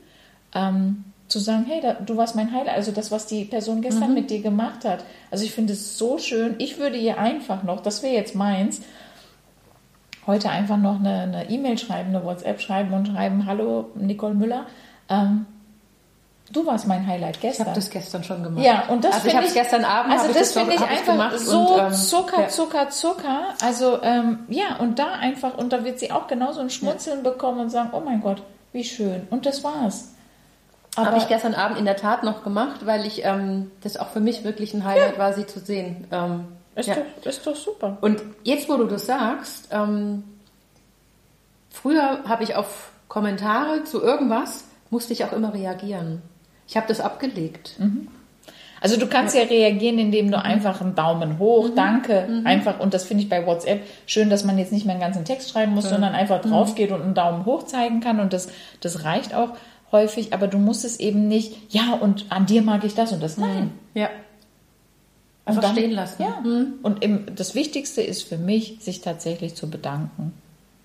ähm, 0.55 1.05
zu 1.33 1.39
sagen, 1.41 1.65
hey, 1.67 1.81
da, 1.81 1.95
du 1.95 2.17
warst 2.17 2.37
mein 2.37 2.53
Highlight. 2.53 2.77
Also 2.77 2.93
das, 2.93 3.11
was 3.11 3.27
die 3.27 3.45
Person 3.45 3.81
gestern 3.81 4.09
Mhm. 4.11 4.15
mit 4.15 4.31
dir 4.31 4.41
gemacht 4.43 4.85
hat. 4.85 5.05
Also 5.31 5.45
ich 5.45 5.53
finde 5.53 5.73
es 5.73 5.99
so 5.99 6.19
schön. 6.19 6.55
Ich 6.59 6.79
würde 6.79 6.97
ihr 6.97 7.19
einfach 7.19 7.63
noch, 7.63 7.81
das 7.81 8.03
wäre 8.03 8.15
jetzt 8.15 8.35
meins, 8.35 8.83
heute 10.27 10.51
einfach 10.51 10.77
noch 10.77 11.01
eine 11.01 11.47
E-Mail 11.51 11.79
schreiben, 11.79 12.15
eine 12.15 12.25
WhatsApp 12.25 12.61
schreiben 12.61 12.93
und 12.95 13.09
schreiben, 13.09 13.47
hallo 13.47 13.91
Nicole 13.97 14.35
Müller, 14.35 14.67
ähm, 15.09 15.47
du 16.53 16.65
warst 16.67 16.87
mein 16.87 17.07
Highlight 17.07 17.37
Ich 17.37 17.43
gestern. 17.43 17.67
habe 17.67 17.75
das 17.75 17.91
gestern 17.91 18.23
schon 18.23 18.43
gemacht. 18.43 18.65
Ja, 18.65 18.85
und 18.89 19.03
das 19.05 19.15
also 19.15 19.27
ich 19.27 19.33
finde 19.33 19.37
habe 19.39 19.47
es 19.49 19.55
gestern 19.55 19.85
Abend 19.85 20.13
Also 20.13 20.29
das 20.29 20.37
ich 20.37 20.43
das 20.43 20.53
finde 20.53 20.75
ich 20.75 21.09
einfach 21.09 21.37
so 21.39 21.75
und, 21.75 21.81
ähm, 21.87 21.93
Zucker, 21.93 22.41
ja. 22.43 22.49
Zucker, 22.49 22.91
Zucker. 22.91 23.41
Also 23.65 24.01
ähm, 24.03 24.41
ja, 24.49 24.77
und 24.79 24.99
da 24.99 25.13
einfach, 25.15 25.57
und 25.59 25.73
da 25.73 25.83
wird 25.85 25.99
sie 25.99 26.13
auch 26.13 26.27
genauso 26.29 26.61
ein 26.61 26.71
Schmunzeln 26.71 27.23
bekommen 27.23 27.61
und 27.61 27.71
sagen, 27.71 27.91
oh 27.93 28.01
mein 28.01 28.21
Gott, 28.21 28.43
wie 28.73 28.85
schön. 28.85 29.27
Und 29.31 29.47
das 29.47 29.65
war's. 29.65 30.11
Habe 30.97 31.17
ich 31.17 31.27
gestern 31.29 31.55
Abend 31.55 31.79
in 31.79 31.85
der 31.87 31.97
Tat 31.97 32.23
noch 32.23 32.45
gemacht, 32.45 32.85
weil 32.85 33.07
ich 33.07 33.25
ähm, 33.25 33.71
das 33.83 33.97
auch 33.97 34.11
für 34.11 34.21
mich 34.21 34.45
wirklich 34.45 34.75
ein 34.75 34.85
Highlight 34.85 35.19
war, 35.19 35.33
sie 35.33 35.47
zu 35.47 35.59
sehen. 35.61 36.07
Ähm, 36.13 36.45
ist, 36.75 36.89
ja. 36.89 36.97
doch, 36.97 37.27
ist 37.27 37.47
doch 37.47 37.57
super. 37.57 37.97
Und 38.01 38.23
jetzt, 38.45 38.69
wo 38.69 38.77
du 38.77 38.85
das 38.85 39.07
sagst, 39.07 39.69
ähm, 39.71 40.25
früher 41.71 42.21
habe 42.29 42.45
ich 42.45 42.55
auf 42.57 42.91
Kommentare 43.09 43.85
zu 43.85 44.03
irgendwas, 44.03 44.65
musste 44.91 45.13
ich 45.13 45.25
auch 45.25 45.33
immer 45.33 45.55
reagieren. 45.55 46.23
Ich 46.69 46.77
habe 46.77 46.87
das 46.89 47.01
abgelegt. 47.01 47.77
Also 48.81 48.99
du 48.99 49.07
kannst 49.07 49.35
ja 49.37 49.43
reagieren, 49.43 49.99
indem 49.99 50.27
Mhm. 50.27 50.31
du 50.33 50.45
einfach 50.45 50.81
einen 50.81 50.95
Daumen 50.95 51.39
hoch, 51.39 51.71
danke, 51.75 52.27
einfach, 52.45 52.81
und 52.81 52.95
das 52.95 53.05
finde 53.05 53.23
ich 53.23 53.29
bei 53.29 53.47
WhatsApp 53.47 53.83
schön, 54.07 54.29
dass 54.29 54.45
man 54.45 54.59
jetzt 54.59 54.73
nicht 54.73 54.87
mehr 54.87 54.95
einen 54.95 55.03
ganzen 55.03 55.25
Text 55.25 55.51
schreiben 55.51 55.73
muss, 55.73 55.89
sondern 55.89 56.15
einfach 56.15 56.45
Mhm. 56.45 56.51
drauf 56.51 56.75
geht 56.75 56.91
und 56.91 57.03
einen 57.03 57.15
Daumen 57.15 57.45
hoch 57.45 57.65
zeigen 57.65 58.01
kann 58.01 58.19
und 58.21 58.33
das, 58.33 58.49
das 58.81 59.05
reicht 59.05 59.35
auch 59.35 59.51
häufig, 59.93 60.33
aber 60.33 60.49
du 60.49 60.59
musst 60.59 60.85
es 60.85 60.99
eben 60.99 61.29
nicht, 61.29 61.73
ja, 61.73 61.95
und 61.95 62.27
an 62.31 62.47
dir 62.47 62.63
mag 62.63 62.83
ich 62.85 62.95
das 62.95 63.13
und 63.13 63.23
das, 63.23 63.37
nein. 63.37 63.71
Ja. 63.95 64.09
Einfach 65.45 65.63
dann- 65.63 65.73
stehen 65.73 65.91
lassen. 65.93 66.23
Ja. 66.23 66.43
Und 66.83 67.05
im, 67.05 67.27
das 67.37 67.55
Wichtigste 67.55 68.01
ist 68.03 68.23
für 68.23 68.39
mich, 68.39 68.79
sich 68.81 69.01
tatsächlich 69.01 69.55
zu 69.55 69.69
bedanken. 69.69 70.33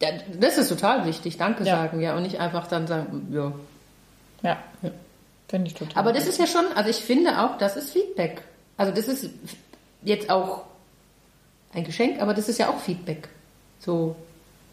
Ja, 0.02 0.10
Das 0.40 0.58
ist 0.58 0.70
total 0.70 1.06
wichtig, 1.06 1.38
Danke 1.38 1.64
Ja. 1.64 1.78
sagen, 1.78 2.02
ja, 2.02 2.16
und 2.16 2.24
nicht 2.24 2.40
einfach 2.40 2.68
dann 2.68 2.86
sagen, 2.88 3.28
ja. 3.32 3.52
Ja, 4.44 4.58
finde 5.48 5.68
ich 5.68 5.74
total. 5.74 5.96
Aber 6.00 6.14
das 6.14 6.28
ist 6.28 6.38
ja 6.40 6.46
schon, 6.46 6.66
also 6.76 6.90
ich 6.90 6.98
finde 6.98 7.42
auch, 7.42 7.58
das 7.58 7.76
ist 7.78 7.90
Feedback. 7.92 8.42
Also 8.78 8.92
das 8.94 9.08
ist 9.08 9.30
jetzt 10.04 10.30
auch 10.30 10.64
ein 11.74 11.84
Geschenk, 11.84 12.22
aber 12.22 12.34
das 12.36 12.48
ist 12.50 12.60
ja 12.60 12.70
auch 12.70 12.80
Feedback. 12.80 13.30
So 13.80 14.16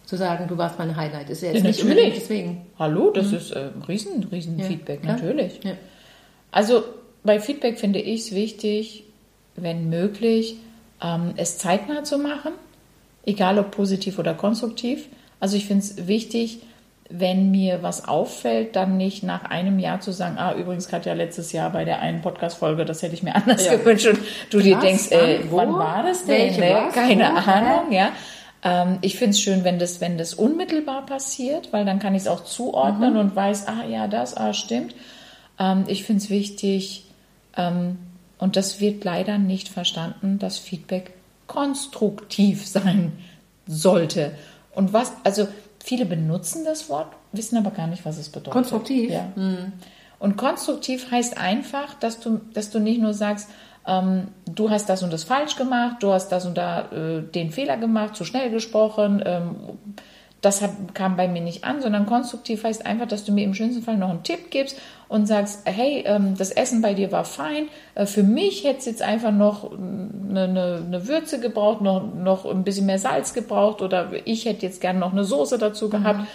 zu 0.06 0.16
sagen, 0.16 0.46
du 0.49 0.58
warst 0.58 0.78
mein 0.78 0.94
Highlight. 0.96 1.30
Ist 1.30 1.42
ja 1.42 1.49
jetzt 1.49 1.62
Ja, 1.62 1.68
nicht 1.68 1.82
unbedingt 1.82 2.16
deswegen. 2.16 2.66
Hallo, 2.78 3.11
das 3.11 3.32
ist 3.32 3.52
äh, 3.52 3.68
riesen, 3.88 4.25
riesen 4.30 4.58
Ja, 4.58 4.66
Feedback, 4.66 5.02
klar. 5.02 5.14
natürlich. 5.16 5.61
Ja. 5.64 5.73
Also 6.50 6.84
bei 7.23 7.40
Feedback 7.40 7.78
finde 7.78 8.00
ich 8.00 8.20
es 8.26 8.34
wichtig, 8.34 9.04
wenn 9.56 9.88
möglich, 9.88 10.56
ähm, 11.02 11.32
es 11.37 11.58
zeitnah 11.58 12.04
zu 12.04 12.18
machen, 12.18 12.52
egal 13.25 13.58
ob 13.58 13.70
positiv 13.70 14.18
oder 14.18 14.34
konstruktiv. 14.34 15.06
Also 15.40 15.56
ich 15.56 15.66
finde 15.66 15.84
es 15.84 16.06
wichtig, 16.06 16.61
wenn 17.11 17.50
mir 17.50 17.82
was 17.82 18.08
auffällt, 18.08 18.76
dann 18.76 18.96
nicht 18.96 19.23
nach 19.23 19.44
einem 19.44 19.78
Jahr 19.78 20.00
zu 20.00 20.11
sagen, 20.11 20.37
ah, 20.38 20.54
übrigens 20.54 20.88
Katja, 20.88 21.12
letztes 21.12 21.52
Jahr 21.52 21.70
bei 21.70 21.84
der 21.84 22.00
einen 22.00 22.23
Podcast-Folge, 22.23 22.84
das 22.84 23.02
hätte 23.02 23.14
ich 23.14 23.23
mir 23.23 23.34
anders 23.37 23.66
Ja. 23.66 23.76
gewünscht 23.76 24.06
und 24.06 24.18
du 24.50 24.61
dir 24.61 24.76
Was? 24.76 24.82
denkst, 24.84 25.11
äh, 25.12 25.40
Wann? 25.44 25.50
Wo? 25.50 25.56
wann 25.56 25.73
war 25.75 26.02
das 26.02 26.25
denn? 26.25 26.56
Welche 26.56 26.61
Ne? 26.61 26.88
Keine? 26.92 27.34
Ahnung, 27.46 27.92
ja. 27.92 28.11
Ähm, 28.64 28.99
ich 29.02 29.16
finde 29.16 29.30
es 29.30 29.40
schön, 29.40 29.62
wenn 29.62 29.78
das, 29.78 30.00
wenn 30.00 30.18
das 30.18 30.35
unmittelbar 30.35 31.04
passiert, 31.06 31.73
weil 31.73 31.85
dann 31.85 31.99
kann 31.99 32.14
ich 32.14 32.23
es 32.23 32.28
auch 32.28 32.44
zuordnen 32.44 33.12
Mhm. 33.12 33.18
und 33.21 33.37
weiß, 33.37 33.68
ah 33.68 33.85
ja, 33.88 34.09
das, 34.09 34.37
ah, 34.37 34.52
stimmt. 34.54 34.94
Ähm, 35.59 35.85
ich 35.87 36.04
finde 36.04 36.23
es 36.23 36.30
wichtig, 36.30 37.04
ähm, 37.56 37.99
und 38.38 38.56
das 38.56 38.80
wird 38.80 39.04
leider 39.04 39.38
nicht 39.38 39.68
verstanden, 39.68 40.38
dass 40.38 40.59
Feedback 40.59 41.12
konstruktiv 41.47 42.66
sein 42.66 43.12
sollte. 43.66 44.33
Und 44.75 44.92
was, 44.92 45.12
also 45.23 45.47
viele 45.83 46.04
benutzen 46.06 46.64
das 46.64 46.88
Wort, 46.88 47.09
wissen 47.33 47.56
aber 47.56 47.71
gar 47.71 47.87
nicht, 47.87 48.04
was 48.04 48.18
es 48.18 48.28
bedeutet. 48.28 48.52
Konstruktiv? 48.52 49.11
Ja. 49.11 49.33
Und 49.37 49.73
Und 50.18 50.37
konstruktiv 50.37 51.11
heißt 51.11 51.37
einfach, 51.38 51.94
dass 51.94 52.18
du, 52.21 52.40
dass 52.54 52.71
du 52.71 52.78
nicht 52.80 53.00
nur 53.00 53.12
sagst, 53.14 53.49
ähm, 53.87 54.29
du 54.47 54.71
hast 54.71 54.88
das 54.88 55.03
und 55.03 55.12
das 55.12 55.25
falsch 55.25 55.57
gemacht, 55.57 55.97
du 56.00 56.12
hast 56.12 56.29
das 56.29 56.47
und 56.47 56.57
da 56.57 56.91
äh, 56.93 57.23
den 57.23 57.50
Fehler 57.50 57.76
gemacht, 57.76 58.17
zu 58.17 58.25
schnell 58.25 58.50
gesprochen, 58.50 59.23
ähm, 59.25 59.57
das 60.45 60.61
hat, 60.61 60.95
kam 60.95 61.17
bei 61.17 61.26
mir 61.26 61.41
nicht 61.41 61.64
an, 61.64 61.81
sondern 61.81 62.07
konstruktiv 62.07 62.64
heißt 62.64 62.85
einfach, 62.85 63.09
dass 63.09 63.25
du 63.25 63.33
mir 63.33 63.45
im 63.45 63.55
schönsten 63.55 63.83
Fall 63.83 63.97
noch 63.97 64.11
einen 64.11 64.23
Tipp 64.23 64.50
gibst 64.50 64.79
und 65.09 65.26
sagst, 65.26 65.62
hey, 65.64 66.05
ähm, 66.07 66.35
das 66.37 66.50
Essen 66.50 66.83
bei 66.83 66.93
dir 66.93 67.12
war 67.12 67.25
fein, 67.25 67.69
äh, 67.95 68.05
für 68.05 68.23
mich 68.23 68.64
hätte 68.64 68.81
es 68.81 68.85
jetzt 68.85 69.03
einfach 69.03 69.33
noch 69.33 69.73
eine, 69.73 70.43
eine, 70.43 70.83
eine, 70.87 71.09
Würze 71.09 71.41
gebraucht, 71.41 71.81
noch, 71.81 72.14
noch 72.14 72.45
ein 72.45 72.64
bisschen 72.64 72.87
mehr 72.87 72.99
Salz 72.99 73.33
gebraucht 73.33 73.81
oder 73.81 74.11
ich 74.25 74.45
hätte 74.45 74.67
jetzt 74.67 74.81
gerne 74.81 74.99
noch 74.99 75.12
eine 75.12 75.25
Soße 75.25 75.57
dazu 75.59 75.88
gehabt. 75.88 76.21
Mhm. 76.21 76.26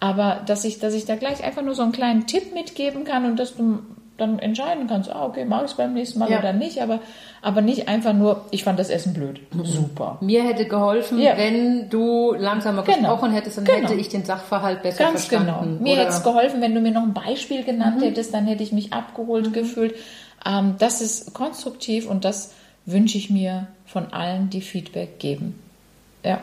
Aber 0.00 0.40
dass 0.46 0.64
ich, 0.64 0.78
dass 0.78 0.94
ich 0.94 1.06
da 1.06 1.16
gleich 1.16 1.42
einfach 1.42 1.62
nur 1.62 1.74
so 1.74 1.82
einen 1.82 1.92
kleinen 1.92 2.26
Tipp 2.26 2.54
mitgeben 2.54 3.04
kann 3.04 3.24
und 3.24 3.36
dass 3.38 3.56
du 3.56 3.80
dann 4.18 4.40
entscheiden 4.40 4.88
kannst, 4.88 5.10
ah, 5.10 5.24
okay, 5.24 5.44
mache 5.44 5.64
ich 5.64 5.70
es 5.70 5.76
beim 5.76 5.94
nächsten 5.94 6.18
Mal 6.18 6.30
ja. 6.30 6.40
oder 6.40 6.52
nicht, 6.52 6.82
aber, 6.82 7.00
aber 7.40 7.62
nicht 7.62 7.88
einfach 7.88 8.12
nur, 8.12 8.44
ich 8.50 8.64
fand 8.64 8.78
das 8.78 8.90
Essen 8.90 9.14
blöd. 9.14 9.40
Mhm. 9.54 9.64
Super. 9.64 10.18
Mir 10.20 10.42
hätte 10.42 10.66
geholfen, 10.66 11.20
ja. 11.20 11.38
wenn 11.38 11.88
du 11.88 12.34
langsamer 12.34 12.82
genau. 12.82 12.98
gesprochen 12.98 13.32
hättest, 13.32 13.58
dann 13.58 13.64
genau. 13.64 13.88
hätte 13.88 13.94
ich 13.94 14.08
den 14.08 14.24
Sachverhalt 14.24 14.82
besser 14.82 15.04
Ganz 15.04 15.28
genau. 15.28 15.44
verstanden. 15.44 15.78
Genau. 15.78 15.82
Mir 15.82 15.96
hätte 15.96 16.10
es 16.10 16.22
geholfen, 16.24 16.60
wenn 16.60 16.74
du 16.74 16.80
mir 16.80 16.90
noch 16.90 17.04
ein 17.04 17.14
Beispiel 17.14 17.62
genannt 17.62 17.98
mhm. 17.98 18.06
hättest, 18.06 18.34
dann 18.34 18.46
hätte 18.46 18.64
ich 18.64 18.72
mich 18.72 18.92
abgeholt 18.92 19.48
mhm. 19.48 19.52
gefühlt. 19.52 19.94
Ähm, 20.44 20.74
das 20.78 21.00
ist 21.00 21.32
konstruktiv 21.32 22.08
und 22.10 22.24
das 22.24 22.52
wünsche 22.86 23.18
ich 23.18 23.30
mir 23.30 23.68
von 23.86 24.12
allen, 24.12 24.50
die 24.50 24.62
Feedback 24.62 25.20
geben. 25.20 25.58
Ja. 26.24 26.40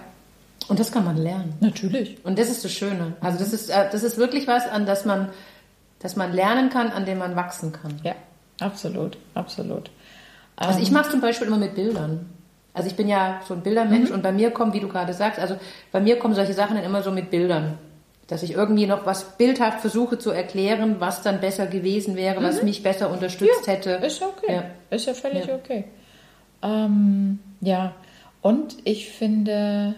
Und 0.68 0.80
das 0.80 0.92
kann 0.92 1.04
man 1.04 1.18
lernen. 1.18 1.56
Natürlich. 1.60 2.18
Und 2.24 2.40
das 2.40 2.50
ist 2.50 2.64
das 2.64 2.72
Schöne. 2.72 3.14
Also 3.20 3.38
das 3.38 3.54
ist, 3.54 3.70
äh, 3.70 3.90
das 3.92 4.02
ist 4.04 4.18
wirklich 4.18 4.48
was, 4.48 4.68
an 4.68 4.86
das 4.86 5.06
man 5.06 5.30
dass 6.06 6.16
man 6.16 6.34
lernen 6.34 6.70
kann, 6.70 6.92
an 6.92 7.04
dem 7.04 7.18
man 7.18 7.36
wachsen 7.36 7.72
kann. 7.72 8.00
Ja, 8.04 8.14
absolut, 8.60 9.18
absolut. 9.34 9.90
Also 10.56 10.80
ich 10.80 10.90
ähm, 10.90 10.94
mache 10.94 11.10
zum 11.10 11.20
Beispiel 11.20 11.48
immer 11.48 11.58
mit 11.58 11.74
Bildern. 11.74 12.30
Also 12.76 12.88
ich 12.90 12.96
bin 12.96 13.08
ja 13.08 13.42
so 13.48 13.56
ein 13.56 13.62
Bildermensch 13.62 14.10
mhm. 14.10 14.18
und 14.18 14.22
bei 14.22 14.32
mir 14.32 14.52
kommen, 14.52 14.72
wie 14.74 14.80
du 14.80 14.88
gerade 14.88 15.14
sagst, 15.14 15.40
also 15.40 15.58
bei 15.92 16.00
mir 16.00 16.20
kommen 16.20 16.36
solche 16.36 16.54
Sachen 16.54 16.76
dann 16.76 16.86
immer 16.86 17.02
so 17.02 17.10
mit 17.10 17.32
Bildern. 17.32 17.80
Dass 18.28 18.44
ich 18.44 18.52
irgendwie 18.52 18.86
noch 18.86 19.08
was 19.08 19.36
bildhaft 19.38 19.82
versuche 19.82 20.20
zu 20.20 20.30
erklären, 20.30 20.98
was 21.00 21.24
dann 21.24 21.42
besser 21.42 21.66
gewesen 21.66 22.16
wäre, 22.16 22.40
mhm. 22.40 22.44
was 22.44 22.62
mich 22.62 22.84
besser 22.84 23.10
unterstützt 23.10 23.66
ja, 23.66 23.74
hätte. 23.74 23.90
Ist 24.06 24.22
okay. 24.22 24.54
Ja. 24.58 24.64
Ist 24.92 25.08
ja 25.08 25.16
völlig 25.16 25.48
ja. 25.48 25.56
okay. 25.56 25.86
Ähm, 26.62 27.40
ja, 27.62 27.94
und 28.44 28.76
ich 28.84 29.10
finde 29.10 29.96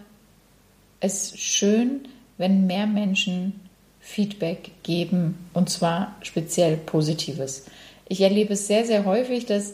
es 1.02 1.38
schön, 1.38 2.08
wenn 2.38 2.66
mehr 2.66 2.88
Menschen 2.88 3.67
Feedback 4.08 4.72
geben 4.84 5.38
und 5.54 5.70
zwar 5.70 6.16
speziell 6.22 6.78
Positives. 6.78 7.66
Ich 8.08 8.22
erlebe 8.22 8.54
es 8.54 8.66
sehr, 8.66 8.86
sehr 8.86 9.04
häufig, 9.04 9.46
dass 9.46 9.74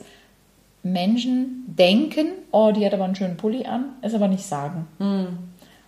Menschen 0.81 1.63
denken, 1.67 2.29
oh, 2.51 2.71
die 2.71 2.83
hat 2.83 2.95
aber 2.95 3.05
einen 3.05 3.15
schönen 3.15 3.37
Pulli 3.37 3.65
an, 3.65 3.93
es 4.01 4.15
aber 4.15 4.27
nicht 4.27 4.43
sagen. 4.43 4.87
Mm. 4.97 5.37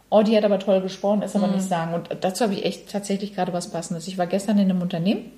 Oh, 0.09 0.21
die 0.21 0.37
hat 0.37 0.45
aber 0.45 0.59
toll 0.59 0.79
gesprochen, 0.81 1.23
es 1.23 1.35
aber 1.35 1.47
mm. 1.47 1.55
nicht 1.55 1.67
sagen. 1.67 1.95
Und 1.95 2.09
dazu 2.21 2.43
habe 2.43 2.53
ich 2.53 2.63
echt 2.63 2.89
tatsächlich 2.89 3.33
gerade 3.33 3.51
was 3.51 3.71
Passendes. 3.71 4.07
Ich 4.07 4.19
war 4.19 4.27
gestern 4.27 4.59
in 4.59 4.69
einem 4.69 4.81
Unternehmen 4.81 5.31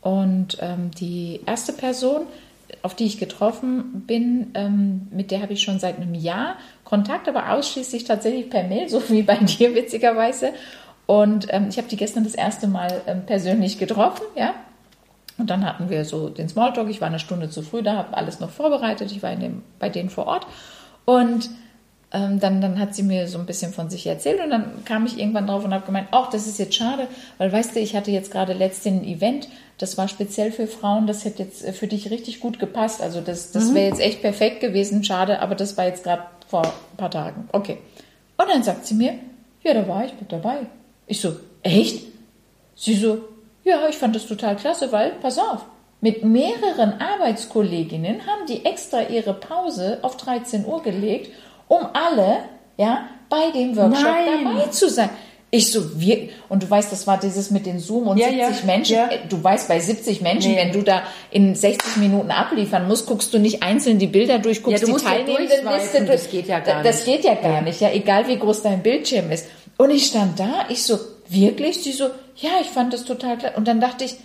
und 0.00 0.58
ähm, 0.60 0.92
die 0.92 1.40
erste 1.44 1.72
Person, 1.72 2.22
auf 2.82 2.94
die 2.94 3.04
ich 3.04 3.18
getroffen 3.18 4.04
bin, 4.06 4.52
ähm, 4.54 5.08
mit 5.10 5.32
der 5.32 5.42
habe 5.42 5.54
ich 5.54 5.62
schon 5.62 5.80
seit 5.80 5.96
einem 5.96 6.14
Jahr 6.14 6.56
Kontakt, 6.84 7.28
aber 7.28 7.50
ausschließlich 7.52 8.04
tatsächlich 8.04 8.48
per 8.48 8.62
Mail, 8.62 8.88
so 8.88 9.02
wie 9.10 9.22
bei 9.22 9.34
dir 9.40 9.74
witzigerweise. 9.74 10.52
Und 11.08 11.46
ähm, 11.48 11.68
ich 11.70 11.78
habe 11.78 11.88
die 11.88 11.96
gestern 11.96 12.24
das 12.24 12.34
erste 12.34 12.68
Mal 12.68 13.00
ähm, 13.06 13.22
persönlich 13.24 13.78
getroffen, 13.78 14.24
ja. 14.36 14.52
Und 15.38 15.48
dann 15.48 15.64
hatten 15.64 15.88
wir 15.88 16.04
so 16.04 16.28
den 16.28 16.50
Smalltalk. 16.50 16.90
Ich 16.90 17.00
war 17.00 17.08
eine 17.08 17.18
Stunde 17.18 17.48
zu 17.48 17.62
früh 17.62 17.82
da, 17.82 17.96
habe 17.96 18.14
alles 18.14 18.40
noch 18.40 18.50
vorbereitet. 18.50 19.10
Ich 19.10 19.22
war 19.22 19.32
in 19.32 19.40
dem, 19.40 19.62
bei 19.78 19.88
denen 19.88 20.10
vor 20.10 20.26
Ort. 20.26 20.46
Und 21.06 21.48
ähm, 22.12 22.40
dann, 22.40 22.60
dann 22.60 22.78
hat 22.78 22.94
sie 22.94 23.02
mir 23.02 23.26
so 23.26 23.38
ein 23.38 23.46
bisschen 23.46 23.72
von 23.72 23.88
sich 23.88 24.06
erzählt 24.06 24.44
und 24.44 24.50
dann 24.50 24.84
kam 24.84 25.06
ich 25.06 25.18
irgendwann 25.18 25.46
drauf 25.46 25.64
und 25.64 25.72
habe 25.72 25.86
gemeint, 25.86 26.08
ach, 26.10 26.28
das 26.28 26.46
ist 26.46 26.58
jetzt 26.58 26.74
schade, 26.74 27.08
weil 27.38 27.50
weißt 27.50 27.74
du, 27.74 27.80
ich 27.80 27.96
hatte 27.96 28.10
jetzt 28.10 28.30
gerade 28.30 28.52
letztens 28.52 29.00
ein 29.00 29.04
Event, 29.04 29.48
das 29.78 29.96
war 29.96 30.08
speziell 30.08 30.52
für 30.52 30.66
Frauen, 30.66 31.06
das 31.06 31.24
hätte 31.24 31.42
jetzt 31.42 31.64
äh, 31.64 31.72
für 31.72 31.86
dich 31.86 32.10
richtig 32.10 32.40
gut 32.40 32.58
gepasst. 32.58 33.00
Also 33.00 33.22
das, 33.22 33.52
das 33.52 33.70
mhm. 33.70 33.74
wäre 33.76 33.86
jetzt 33.88 34.00
echt 34.00 34.20
perfekt 34.20 34.60
gewesen, 34.60 35.04
schade, 35.04 35.40
aber 35.40 35.54
das 35.54 35.78
war 35.78 35.86
jetzt 35.86 36.04
gerade 36.04 36.24
vor 36.48 36.66
ein 36.66 36.96
paar 36.98 37.10
Tagen. 37.10 37.48
Okay. 37.52 37.78
Und 38.36 38.48
dann 38.50 38.62
sagt 38.62 38.84
sie 38.84 38.94
mir, 38.94 39.14
ja, 39.62 39.72
da 39.72 39.88
war 39.88 40.04
ich 40.04 40.12
mit 40.20 40.30
dabei. 40.30 40.66
Ich 41.08 41.20
so, 41.20 41.34
echt? 41.62 42.04
Sie 42.76 42.94
so, 42.94 43.18
ja, 43.64 43.88
ich 43.88 43.96
fand 43.96 44.14
das 44.14 44.26
total 44.26 44.54
klasse, 44.56 44.92
weil, 44.92 45.12
pass 45.20 45.38
auf, 45.38 45.64
mit 46.00 46.22
mehreren 46.22 47.00
Arbeitskolleginnen 47.00 48.26
haben 48.26 48.46
die 48.46 48.64
extra 48.64 49.02
ihre 49.02 49.34
Pause 49.34 49.98
auf 50.02 50.16
13 50.16 50.64
Uhr 50.64 50.82
gelegt, 50.82 51.32
um 51.66 51.80
alle, 51.92 52.44
ja, 52.76 53.08
bei 53.28 53.50
dem 53.50 53.76
Workshop 53.76 54.04
Nein. 54.04 54.44
dabei 54.44 54.66
zu 54.68 54.88
sein. 54.88 55.10
Ich 55.50 55.72
so, 55.72 55.98
wir, 55.98 56.28
und 56.50 56.62
du 56.62 56.68
weißt, 56.68 56.92
das 56.92 57.06
war 57.06 57.18
dieses 57.18 57.50
mit 57.50 57.64
den 57.64 57.78
Zoom 57.78 58.06
und 58.08 58.18
ja, 58.18 58.28
70 58.28 58.40
ja, 58.40 58.66
Menschen. 58.66 58.96
Ja. 58.96 59.08
Du 59.30 59.42
weißt, 59.42 59.66
bei 59.66 59.80
70 59.80 60.20
Menschen, 60.20 60.52
nee. 60.52 60.58
wenn 60.58 60.72
du 60.72 60.82
da 60.82 61.04
in 61.30 61.54
60 61.54 61.96
Minuten 61.96 62.30
abliefern 62.30 62.86
musst, 62.86 63.06
guckst 63.06 63.32
du 63.32 63.38
nicht 63.38 63.62
einzeln 63.62 63.98
die 63.98 64.08
Bilder 64.08 64.40
durch, 64.40 64.62
guckst 64.62 64.86
die 64.86 64.92
Teilnehmendenliste 64.92 66.04
durch. 66.04 66.20
Das 66.20 66.30
geht 66.30 66.48
ja 66.48 66.60
gar 66.60 66.82
nicht. 66.82 66.86
Das 66.86 67.04
geht 67.04 67.24
ja 67.24 67.34
gar 67.34 67.62
nicht, 67.62 67.80
ja, 67.80 67.90
egal 67.90 68.28
wie 68.28 68.38
groß 68.38 68.60
dein 68.60 68.82
Bildschirm 68.82 69.30
ist. 69.30 69.46
Und 69.78 69.90
ich 69.90 70.06
stand 70.06 70.38
da, 70.38 70.66
ich 70.68 70.82
so, 70.82 70.98
wirklich? 71.28 71.82
Sie 71.82 71.92
so, 71.92 72.10
ja, 72.36 72.60
ich 72.60 72.66
fand 72.66 72.92
das 72.92 73.04
total 73.04 73.38
klar. 73.38 73.56
Und 73.56 73.66
dann 73.66 73.80
dachte 73.80 74.04
ich, 74.04 74.16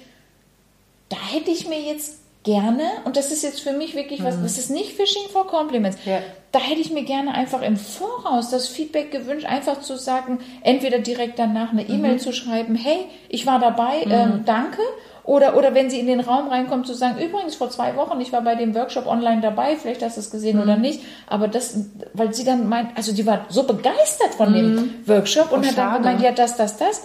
da 1.09 1.17
hätte 1.31 1.51
ich 1.51 1.67
mir 1.67 1.79
jetzt 1.79 2.22
gerne, 2.43 2.83
und 3.05 3.15
das 3.15 3.31
ist 3.31 3.41
jetzt 3.41 3.61
für 3.61 3.71
mich 3.71 3.95
wirklich 3.95 4.23
was, 4.23 4.37
mhm. 4.37 4.43
das 4.43 4.57
ist 4.57 4.69
nicht 4.69 4.93
Phishing 4.93 5.29
for 5.31 5.47
Compliments, 5.47 5.97
ja. 6.05 6.19
da 6.51 6.59
hätte 6.59 6.81
ich 6.81 6.91
mir 6.91 7.03
gerne 7.03 7.33
einfach 7.33 7.61
im 7.61 7.77
Voraus 7.77 8.49
das 8.49 8.67
Feedback 8.67 9.11
gewünscht, 9.11 9.45
einfach 9.45 9.79
zu 9.79 9.97
sagen, 9.97 10.39
entweder 10.61 10.99
direkt 10.99 11.39
danach 11.39 11.71
eine 11.71 11.87
E-Mail 11.87 12.13
mhm. 12.13 12.19
zu 12.19 12.33
schreiben, 12.33 12.75
hey, 12.75 13.05
ich 13.29 13.45
war 13.45 13.59
dabei, 13.59 14.05
mhm. 14.05 14.11
ähm, 14.11 14.43
danke, 14.45 14.81
oder, 15.23 15.55
oder 15.55 15.73
wenn 15.73 15.89
sie 15.89 15.99
in 15.99 16.07
den 16.07 16.19
Raum 16.19 16.49
reinkommt, 16.49 16.85
zu 16.85 16.93
sagen, 16.93 17.17
übrigens 17.23 17.55
vor 17.55 17.69
zwei 17.69 17.95
Wochen, 17.95 18.19
ich 18.19 18.33
war 18.33 18.41
bei 18.41 18.55
dem 18.55 18.75
Workshop 18.75 19.07
online 19.07 19.39
dabei, 19.39 19.77
vielleicht 19.77 20.01
hast 20.01 20.17
du 20.17 20.21
es 20.21 20.29
gesehen 20.29 20.57
mhm. 20.57 20.63
oder 20.63 20.75
nicht, 20.75 21.01
aber 21.27 21.47
das, 21.47 21.77
weil 22.13 22.33
sie 22.33 22.43
dann 22.43 22.67
meint, 22.67 22.89
also 22.97 23.13
die 23.13 23.25
war 23.25 23.45
so 23.47 23.63
begeistert 23.63 24.35
von 24.35 24.51
mhm. 24.51 24.55
dem 24.55 24.93
Workshop 25.05 25.53
und 25.53 25.63
oh, 25.63 25.67
hat 25.67 25.77
dann 25.77 26.01
gemeint, 26.01 26.21
ja, 26.21 26.33
das, 26.33 26.57
das, 26.57 26.77
das. 26.77 27.03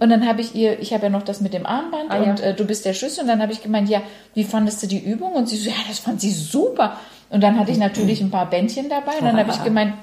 Und 0.00 0.10
dann 0.10 0.26
habe 0.26 0.40
ich 0.40 0.54
ihr, 0.54 0.78
ich 0.80 0.92
habe 0.92 1.04
ja 1.04 1.08
noch 1.08 1.22
das 1.22 1.40
mit 1.40 1.54
dem 1.54 1.66
Armband 1.66 2.10
ah, 2.10 2.18
und 2.18 2.40
ja. 2.40 2.46
äh, 2.46 2.54
du 2.54 2.64
bist 2.64 2.84
der 2.84 2.94
Schlüssel. 2.94 3.22
Und 3.22 3.28
dann 3.28 3.42
habe 3.42 3.52
ich 3.52 3.62
gemeint, 3.62 3.88
ja, 3.88 4.02
wie 4.34 4.44
fandest 4.44 4.82
du 4.82 4.86
die 4.86 4.98
Übung? 4.98 5.32
Und 5.32 5.48
sie 5.48 5.56
so, 5.56 5.70
ja, 5.70 5.76
das 5.88 5.98
fand 5.98 6.20
sie 6.20 6.30
super. 6.30 6.98
Und 7.30 7.42
dann 7.42 7.58
hatte 7.58 7.72
ich 7.72 7.78
natürlich 7.78 8.20
ein 8.20 8.30
paar 8.30 8.48
Bändchen 8.48 8.88
dabei. 8.88 9.18
Und 9.18 9.24
dann 9.24 9.36
habe 9.36 9.50
ich 9.50 9.62
gemeint, 9.64 9.94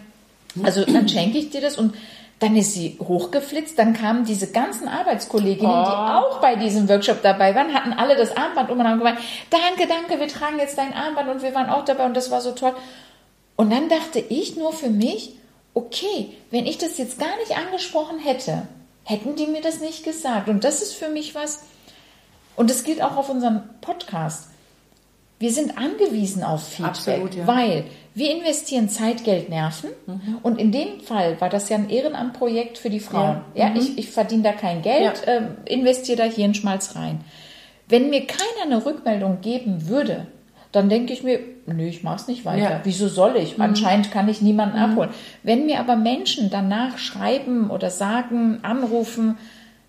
also 0.64 0.84
dann 0.86 1.08
schenke 1.08 1.38
ich 1.38 1.50
dir 1.50 1.62
das. 1.62 1.78
Und 1.78 1.94
dann 2.40 2.56
ist 2.58 2.74
sie 2.74 2.98
hochgeflitzt, 3.00 3.80
dann 3.80 3.94
kamen 3.94 4.26
diese 4.26 4.52
ganzen 4.52 4.90
Arbeitskolleginnen, 4.90 5.72
oh. 5.72 5.86
die 5.86 5.92
auch 5.92 6.42
bei 6.42 6.56
diesem 6.56 6.90
Workshop 6.90 7.22
dabei 7.22 7.56
waren, 7.56 7.74
hatten 7.74 7.94
alle 7.94 8.18
das 8.18 8.36
Armband 8.36 8.70
um 8.70 8.80
und 8.80 8.88
haben 8.88 8.98
gemeint, 8.98 9.20
danke, 9.50 9.88
danke, 9.88 10.20
wir 10.20 10.28
tragen 10.28 10.60
jetzt 10.60 10.78
dein 10.78 10.94
Armband 10.94 11.30
und 11.30 11.44
wir 11.44 11.56
waren 11.56 11.70
auch 11.70 11.86
dabei 11.86 12.06
und 12.06 12.16
das 12.16 12.32
war 12.32 12.42
so 12.42 12.52
toll. 12.52 12.74
Und 13.56 13.72
dann 13.72 13.88
dachte 13.88 14.20
ich 14.20 14.58
nur 14.58 14.74
für 14.74 14.90
mich, 14.90 15.38
okay, 15.74 16.32
wenn 16.52 16.66
ich 16.66 16.78
das 16.78 16.98
jetzt 16.98 17.20
gar 17.20 17.38
nicht 17.38 17.58
angesprochen 17.58 18.20
hätte, 18.20 18.64
hätten 19.06 19.36
die 19.36 19.48
mir 19.48 19.62
das 19.62 19.80
nicht 19.80 20.04
gesagt. 20.04 20.50
Und 20.50 20.66
das 20.66 20.82
ist 20.82 20.94
für 20.94 21.10
mich 21.10 21.34
was, 21.34 21.64
und 22.58 22.70
das 22.70 22.84
gilt 22.84 23.02
auch 23.02 23.16
auf 23.16 23.30
unseren 23.30 23.64
Podcast. 23.80 24.50
Wir 25.40 25.52
sind 25.52 25.78
angewiesen 25.78 26.44
auf 26.44 26.68
Feedback, 26.68 26.90
Absolut, 26.90 27.36
ja. 27.36 27.48
weil 27.48 27.86
wir 28.14 28.34
investieren 28.34 28.88
Zeit, 28.88 29.26
Geld, 29.26 29.50
Nerven. 29.50 29.90
Mhm. 30.08 30.40
Und 30.42 30.60
in 30.60 30.72
dem 30.72 31.02
Fall 31.02 31.40
war 31.42 31.50
das 31.50 31.68
ja 31.70 31.76
ein 31.76 31.90
Ehrenamtprojekt 31.90 32.78
für 32.78 32.90
die 32.90 33.02
Frauen. 33.02 33.42
Ja, 33.54 33.66
ja 33.66 33.70
mhm. 33.72 33.76
ich, 33.78 33.98
ich 33.98 34.12
verdiene 34.12 34.44
da 34.44 34.54
kein 34.54 34.82
Geld, 34.82 35.24
ja. 35.26 35.34
äh, 35.34 35.48
investiere 35.66 36.18
da 36.18 36.24
hier 36.24 36.46
einen 36.46 36.56
Schmalz 36.56 36.96
rein. 36.96 37.24
Wenn 37.88 38.10
mir 38.10 38.26
keiner 38.26 38.64
eine 38.64 38.86
Rückmeldung 38.86 39.42
geben 39.42 39.88
würde, 39.88 40.28
dann 40.76 40.90
denke 40.90 41.14
ich 41.14 41.24
mir, 41.24 41.40
nö, 41.66 41.86
ich 41.86 42.04
mache 42.04 42.18
es 42.18 42.28
nicht 42.28 42.44
weiter. 42.44 42.70
Ja. 42.70 42.82
Wieso 42.84 43.08
soll 43.08 43.38
ich? 43.38 43.58
Mhm. 43.58 43.64
Anscheinend 43.64 44.12
kann 44.12 44.28
ich 44.28 44.42
niemanden 44.42 44.78
mhm. 44.78 44.84
abholen. 44.84 45.10
Wenn 45.44 45.66
mir 45.66 45.80
aber 45.80 45.96
Menschen 45.96 46.50
danach 46.50 46.98
schreiben 46.98 47.70
oder 47.70 47.90
sagen, 47.90 48.60
anrufen, 48.62 49.38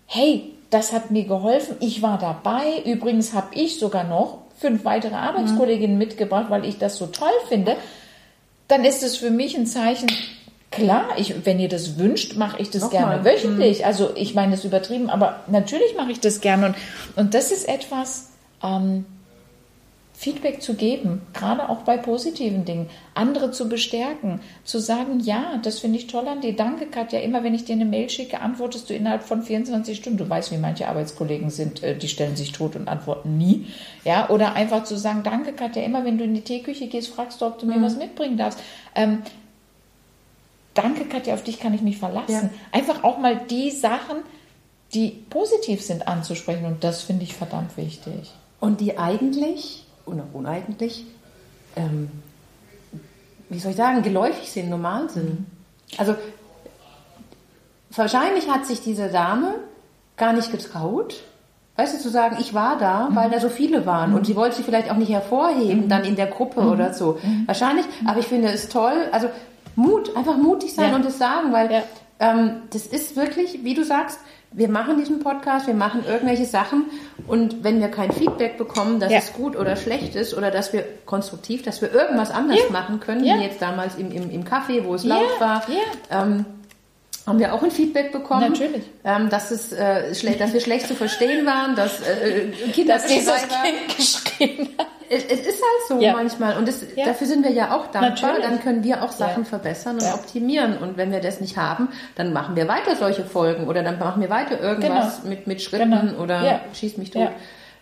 hey, 0.05 0.53
das 0.69 0.93
hat 0.93 1.11
mir 1.11 1.25
geholfen, 1.25 1.75
ich 1.81 2.01
war 2.01 2.17
dabei, 2.17 2.81
übrigens 2.85 3.33
habe 3.33 3.47
ich 3.53 3.79
sogar 3.79 4.05
noch 4.05 4.39
fünf 4.57 4.85
weitere 4.85 5.15
Arbeitskolleginnen 5.15 5.97
mhm. 5.97 5.99
mitgebracht, 5.99 6.45
weil 6.49 6.65
ich 6.65 6.77
das 6.77 6.97
so 6.97 7.07
toll 7.07 7.27
finde, 7.49 7.75
dann 8.67 8.85
ist 8.85 9.03
es 9.03 9.17
für 9.17 9.29
mich 9.29 9.57
ein 9.57 9.65
Zeichen, 9.65 10.09
klar, 10.71 11.09
ich, 11.17 11.45
wenn 11.45 11.59
ihr 11.59 11.69
das 11.69 11.97
wünscht, 11.97 12.35
mache 12.35 12.61
ich 12.61 12.69
das 12.69 12.83
Noch 12.83 12.91
gerne 12.91 13.17
mal. 13.17 13.25
wöchentlich. 13.25 13.79
Mhm. 13.79 13.85
Also 13.85 14.11
ich 14.15 14.35
meine, 14.35 14.51
das 14.51 14.61
ist 14.61 14.65
übertrieben, 14.65 15.09
aber 15.09 15.41
natürlich 15.47 15.95
mache 15.97 16.11
ich 16.11 16.19
das 16.19 16.41
gerne. 16.41 16.67
Und, 16.67 16.75
und 17.15 17.33
das 17.33 17.51
ist 17.51 17.67
etwas, 17.67 18.31
ähm, 18.63 19.05
Feedback 20.19 20.63
zu 20.63 20.73
geben, 20.73 21.21
gerade 21.35 21.69
auch 21.69 21.83
bei 21.83 21.95
positiven 21.95 22.65
Dingen, 22.65 22.89
andere 23.13 23.51
zu 23.51 23.69
bestärken, 23.69 24.39
zu 24.63 24.79
sagen, 24.79 25.19
ja, 25.19 25.59
das 25.61 25.77
finde 25.77 25.99
ich 25.99 26.07
toll 26.07 26.27
an 26.27 26.41
dir, 26.41 26.55
danke 26.55 26.87
Katja, 26.87 27.19
immer 27.19 27.43
wenn 27.43 27.53
ich 27.53 27.65
dir 27.65 27.73
eine 27.73 27.85
Mail 27.85 28.09
schicke, 28.09 28.41
antwortest 28.41 28.89
du 28.89 28.95
innerhalb 28.95 29.21
von 29.21 29.43
24 29.43 29.95
Stunden. 29.95 30.17
Du 30.17 30.27
weißt, 30.27 30.51
wie 30.51 30.57
manche 30.57 30.87
Arbeitskollegen 30.87 31.51
sind, 31.51 31.83
äh, 31.83 31.95
die 31.95 32.07
stellen 32.07 32.35
sich 32.35 32.51
tot 32.51 32.75
und 32.75 32.87
antworten 32.87 33.37
nie. 33.37 33.67
Ja, 34.05 34.27
oder 34.31 34.53
einfach 34.53 34.85
zu 34.85 34.97
sagen, 34.97 35.21
danke 35.23 35.53
Katja, 35.53 35.83
immer 35.83 36.03
wenn 36.03 36.17
du 36.17 36.23
in 36.23 36.33
die 36.33 36.41
Teeküche 36.41 36.87
gehst, 36.87 37.09
fragst 37.09 37.39
du, 37.39 37.45
ob 37.45 37.59
du 37.59 37.67
mir 37.67 37.77
mhm. 37.77 37.83
was 37.83 37.95
mitbringen 37.95 38.37
darfst. 38.37 38.59
Ähm, 38.95 39.21
danke 40.73 41.05
Katja, 41.05 41.35
auf 41.35 41.43
dich 41.43 41.59
kann 41.59 41.75
ich 41.75 41.83
mich 41.83 41.99
verlassen. 41.99 42.31
Ja. 42.31 42.49
Einfach 42.71 43.03
auch 43.03 43.19
mal 43.19 43.39
die 43.51 43.69
Sachen, 43.69 44.17
die 44.95 45.09
positiv 45.29 45.83
sind, 45.83 46.07
anzusprechen 46.07 46.65
und 46.65 46.83
das 46.83 47.03
finde 47.03 47.23
ich 47.23 47.35
verdammt 47.35 47.77
wichtig. 47.77 48.31
Und 48.59 48.81
die 48.81 48.97
eigentlich 48.97 49.83
uneigentlich, 50.07 51.05
ähm, 51.75 52.09
wie 53.49 53.59
soll 53.59 53.71
ich 53.71 53.77
sagen, 53.77 54.01
geläufig 54.01 54.51
sind, 54.51 54.69
normal 54.69 55.09
sind. 55.09 55.39
Mhm. 55.39 55.45
Also 55.97 56.15
wahrscheinlich 57.91 58.49
hat 58.49 58.65
sich 58.65 58.81
diese 58.81 59.09
Dame 59.09 59.55
gar 60.17 60.33
nicht 60.33 60.51
getraut, 60.51 61.23
weißt 61.75 61.95
du, 61.95 62.01
zu 62.01 62.09
sagen, 62.09 62.37
ich 62.39 62.53
war 62.53 62.77
da, 62.77 63.09
mhm. 63.09 63.15
weil 63.15 63.29
da 63.29 63.39
so 63.39 63.49
viele 63.49 63.85
waren. 63.85 64.11
Mhm. 64.11 64.15
Und 64.17 64.25
sie 64.25 64.35
wollte 64.35 64.55
sich 64.55 64.65
vielleicht 64.65 64.91
auch 64.91 64.97
nicht 64.97 65.11
hervorheben, 65.11 65.83
mhm. 65.83 65.89
dann 65.89 66.03
in 66.03 66.15
der 66.15 66.27
Gruppe 66.27 66.61
mhm. 66.61 66.71
oder 66.71 66.93
so. 66.93 67.19
Wahrscheinlich, 67.45 67.85
aber 68.05 68.19
ich 68.19 68.27
finde 68.27 68.49
es 68.49 68.69
toll, 68.69 69.07
also 69.11 69.29
Mut, 69.75 70.15
einfach 70.17 70.37
mutig 70.37 70.73
sein 70.73 70.89
ja. 70.89 70.95
und 70.95 71.05
es 71.05 71.19
sagen, 71.19 71.53
weil 71.53 71.71
ja. 71.71 71.83
ähm, 72.19 72.63
das 72.71 72.87
ist 72.87 73.15
wirklich, 73.15 73.63
wie 73.63 73.75
du 73.75 73.85
sagst, 73.85 74.19
wir 74.57 74.69
machen 74.69 74.97
diesen 74.97 75.19
Podcast, 75.19 75.67
wir 75.67 75.75
machen 75.75 76.03
irgendwelche 76.07 76.45
Sachen 76.45 76.87
und 77.27 77.63
wenn 77.63 77.79
wir 77.79 77.89
kein 77.89 78.11
Feedback 78.11 78.57
bekommen, 78.57 78.99
dass 78.99 79.11
ja. 79.11 79.19
es 79.19 79.33
gut 79.33 79.55
oder 79.55 79.75
schlecht 79.75 80.15
ist 80.15 80.33
oder 80.35 80.49
dass 80.49 80.73
wir 80.73 80.83
konstruktiv, 81.05 81.61
dass 81.61 81.79
wir 81.83 81.93
irgendwas 81.93 82.31
anders 82.31 82.57
ja. 82.57 82.71
machen 82.71 82.99
können, 82.99 83.23
wie 83.23 83.43
jetzt 83.43 83.61
damals 83.61 83.95
im, 83.95 84.11
im, 84.11 84.31
im 84.31 84.43
Café, 84.43 84.83
wo 84.83 84.95
es 84.95 85.03
laut 85.03 85.39
war, 85.39 85.61
ähm, 86.09 86.45
haben 87.27 87.39
wir 87.39 87.53
auch 87.53 87.61
ein 87.61 87.71
Feedback 87.71 88.13
bekommen. 88.13 88.51
Natürlich. 88.51 88.83
Ähm, 89.03 89.29
dass, 89.29 89.51
es, 89.51 89.73
äh, 89.73 90.15
schlecht, 90.15 90.39
dass 90.39 90.53
wir 90.53 90.61
schlecht 90.61 90.87
zu 90.87 90.95
verstehen 90.95 91.45
waren, 91.45 91.75
dass 91.75 91.99
äh, 91.99 92.47
Kinder 92.71 92.93
dass 92.93 93.05
dieses 93.05 93.33
Kind 93.47 93.97
geschrien 93.97 94.69
hat. 94.77 94.87
Es, 95.09 95.23
es, 95.25 95.39
ist 95.39 95.61
halt 95.61 95.87
so 95.87 95.99
ja. 96.01 96.13
manchmal 96.13 96.57
und 96.57 96.67
das, 96.67 96.83
ja. 96.95 97.05
dafür 97.05 97.27
sind 97.27 97.43
wir 97.43 97.51
ja 97.51 97.75
auch 97.75 97.87
dankbar. 97.87 98.09
Natürlich. 98.09 98.43
Dann 98.43 98.61
können 98.61 98.83
wir 98.83 99.03
auch 99.03 99.11
Sachen 99.11 99.43
ja. 99.43 99.49
verbessern 99.49 99.95
und 99.95 100.13
optimieren. 100.13 100.77
Und 100.77 100.97
wenn 100.97 101.11
wir 101.11 101.19
das 101.19 101.39
nicht 101.39 101.57
haben, 101.57 101.89
dann 102.15 102.33
machen 102.33 102.55
wir 102.55 102.67
weiter 102.67 102.95
solche 102.95 103.23
Folgen 103.23 103.67
oder 103.67 103.83
dann 103.83 103.99
machen 103.99 104.21
wir 104.21 104.29
weiter 104.29 104.59
irgendwas 104.59 105.21
genau. 105.21 105.29
mit, 105.29 105.47
mit 105.47 105.61
Schritten 105.61 105.91
genau. 105.91 106.21
oder 106.21 106.61
schieß 106.73 106.97
mich 106.97 107.11
tot. 107.11 107.29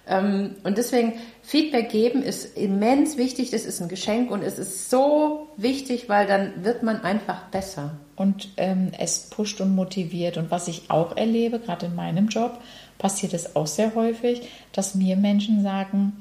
Ähm, 0.07 0.55
und 0.63 0.77
deswegen 0.77 1.13
Feedback 1.41 1.89
geben 1.89 2.21
ist 2.21 2.57
immens 2.57 3.17
wichtig. 3.17 3.51
Das 3.51 3.65
ist 3.65 3.81
ein 3.81 3.89
Geschenk 3.89 4.31
und 4.31 4.43
es 4.43 4.59
ist 4.59 4.89
so 4.89 5.47
wichtig, 5.57 6.09
weil 6.09 6.27
dann 6.27 6.63
wird 6.63 6.83
man 6.83 7.01
einfach 7.01 7.45
besser. 7.45 7.91
Und 8.15 8.49
ähm, 8.57 8.91
es 8.97 9.29
pusht 9.29 9.59
und 9.61 9.75
motiviert. 9.75 10.37
Und 10.37 10.51
was 10.51 10.67
ich 10.67 10.89
auch 10.89 11.17
erlebe, 11.17 11.59
gerade 11.59 11.87
in 11.87 11.95
meinem 11.95 12.27
Job, 12.29 12.59
passiert 12.97 13.33
es 13.33 13.55
auch 13.55 13.67
sehr 13.67 13.93
häufig, 13.95 14.49
dass 14.71 14.95
mir 14.95 15.17
Menschen 15.17 15.63
sagen, 15.63 16.13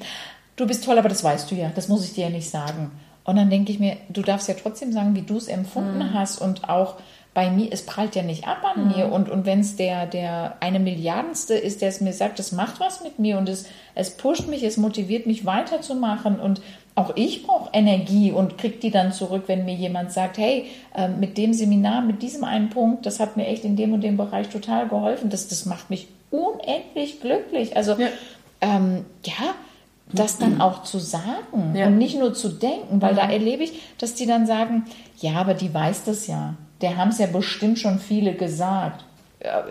du 0.56 0.66
bist 0.66 0.84
toll, 0.84 0.98
aber 0.98 1.08
das 1.08 1.22
weißt 1.22 1.50
du 1.50 1.54
ja, 1.54 1.70
das 1.74 1.88
muss 1.88 2.04
ich 2.04 2.14
dir 2.14 2.24
ja 2.24 2.30
nicht 2.30 2.50
sagen. 2.50 2.90
Und 3.24 3.36
dann 3.36 3.48
denke 3.48 3.72
ich 3.72 3.78
mir, 3.78 3.96
du 4.08 4.22
darfst 4.22 4.48
ja 4.48 4.54
trotzdem 4.54 4.92
sagen, 4.92 5.14
wie 5.14 5.22
du 5.22 5.36
es 5.36 5.48
empfunden 5.48 5.98
mhm. 5.98 6.14
hast 6.14 6.40
und 6.40 6.68
auch 6.68 6.96
bei 7.34 7.50
mir, 7.50 7.68
es 7.72 7.84
prallt 7.84 8.14
ja 8.14 8.22
nicht 8.22 8.46
ab 8.46 8.58
an 8.64 8.84
mhm. 8.84 8.96
mir. 8.96 9.12
Und, 9.12 9.28
und 9.28 9.44
wenn 9.44 9.60
es 9.60 9.74
der, 9.76 10.06
der 10.06 10.56
eine 10.60 10.78
Milliardenste 10.78 11.54
ist, 11.54 11.82
der 11.82 11.88
es 11.88 12.00
mir 12.00 12.12
sagt, 12.12 12.38
das 12.38 12.52
macht 12.52 12.78
was 12.78 13.02
mit 13.02 13.18
mir 13.18 13.36
und 13.38 13.48
es, 13.48 13.66
es 13.96 14.16
pusht 14.16 14.46
mich, 14.46 14.62
es 14.62 14.76
motiviert 14.76 15.26
mich 15.26 15.44
weiterzumachen. 15.44 16.38
Und 16.38 16.62
auch 16.94 17.16
ich 17.16 17.44
brauche 17.44 17.70
Energie 17.72 18.30
und 18.30 18.56
kriege 18.56 18.78
die 18.78 18.92
dann 18.92 19.12
zurück, 19.12 19.44
wenn 19.48 19.64
mir 19.64 19.74
jemand 19.74 20.12
sagt, 20.12 20.38
hey, 20.38 20.66
äh, 20.94 21.08
mit 21.08 21.36
dem 21.36 21.52
Seminar, 21.52 22.02
mit 22.02 22.22
diesem 22.22 22.44
einen 22.44 22.70
Punkt, 22.70 23.04
das 23.04 23.18
hat 23.18 23.36
mir 23.36 23.46
echt 23.46 23.64
in 23.64 23.74
dem 23.74 23.92
und 23.92 24.02
dem 24.02 24.16
Bereich 24.16 24.48
total 24.48 24.88
geholfen. 24.88 25.28
Das, 25.28 25.48
das 25.48 25.66
macht 25.66 25.90
mich 25.90 26.06
unendlich 26.30 27.20
glücklich. 27.20 27.76
Also 27.76 27.96
ja, 27.98 28.08
ähm, 28.60 29.04
ja 29.24 29.54
das 30.12 30.38
dann 30.38 30.60
auch 30.60 30.84
zu 30.84 30.98
sagen 30.98 31.74
ja. 31.74 31.86
und 31.86 31.98
nicht 31.98 32.18
nur 32.18 32.34
zu 32.34 32.48
denken, 32.50 33.00
weil 33.00 33.12
mhm. 33.14 33.16
da 33.16 33.30
erlebe 33.30 33.64
ich, 33.64 33.80
dass 33.98 34.14
die 34.14 34.26
dann 34.26 34.46
sagen, 34.46 34.84
ja, 35.18 35.34
aber 35.34 35.54
die 35.54 35.72
weiß 35.72 36.04
das 36.04 36.26
ja. 36.26 36.54
Der 36.84 36.99
haben 36.99 37.08
es 37.08 37.18
ja 37.18 37.25
bestimmt 37.25 37.78
schon 37.78 37.99
viele 37.99 38.34
gesagt. 38.34 39.06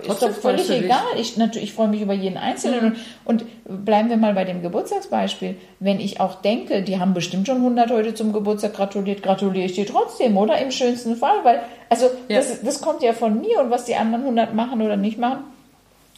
Ist 0.07 0.23
doch 0.23 0.31
völlig 0.31 0.67
egal. 0.71 1.03
Ich, 1.19 1.37
natürlich, 1.37 1.69
ich 1.69 1.73
freue 1.75 1.87
mich 1.87 2.01
über 2.01 2.13
jeden 2.13 2.37
Einzelnen. 2.37 2.85
Mhm. 2.85 2.95
Und, 3.23 3.45
und, 3.65 3.85
bleiben 3.85 4.09
wir 4.09 4.17
mal 4.17 4.33
bei 4.33 4.45
dem 4.45 4.63
Geburtstagsbeispiel. 4.63 5.55
Wenn 5.79 5.99
ich 5.99 6.19
auch 6.19 6.41
denke, 6.41 6.81
die 6.81 6.99
haben 6.99 7.13
bestimmt 7.13 7.45
schon 7.45 7.57
100 7.57 7.91
heute 7.91 8.15
zum 8.15 8.33
Geburtstag 8.33 8.73
gratuliert, 8.73 9.21
gratuliere 9.21 9.67
ich 9.67 9.73
dir 9.73 9.85
trotzdem, 9.85 10.37
oder? 10.37 10.57
Im 10.57 10.71
schönsten 10.71 11.15
Fall. 11.15 11.43
Weil, 11.43 11.61
also, 11.87 12.07
ja. 12.29 12.37
das, 12.37 12.63
das 12.63 12.81
kommt 12.81 13.03
ja 13.03 13.13
von 13.13 13.39
mir 13.39 13.59
und 13.59 13.69
was 13.69 13.85
die 13.85 13.95
anderen 13.95 14.23
100 14.23 14.55
machen 14.55 14.81
oder 14.81 14.97
nicht 14.97 15.19
machen, 15.19 15.43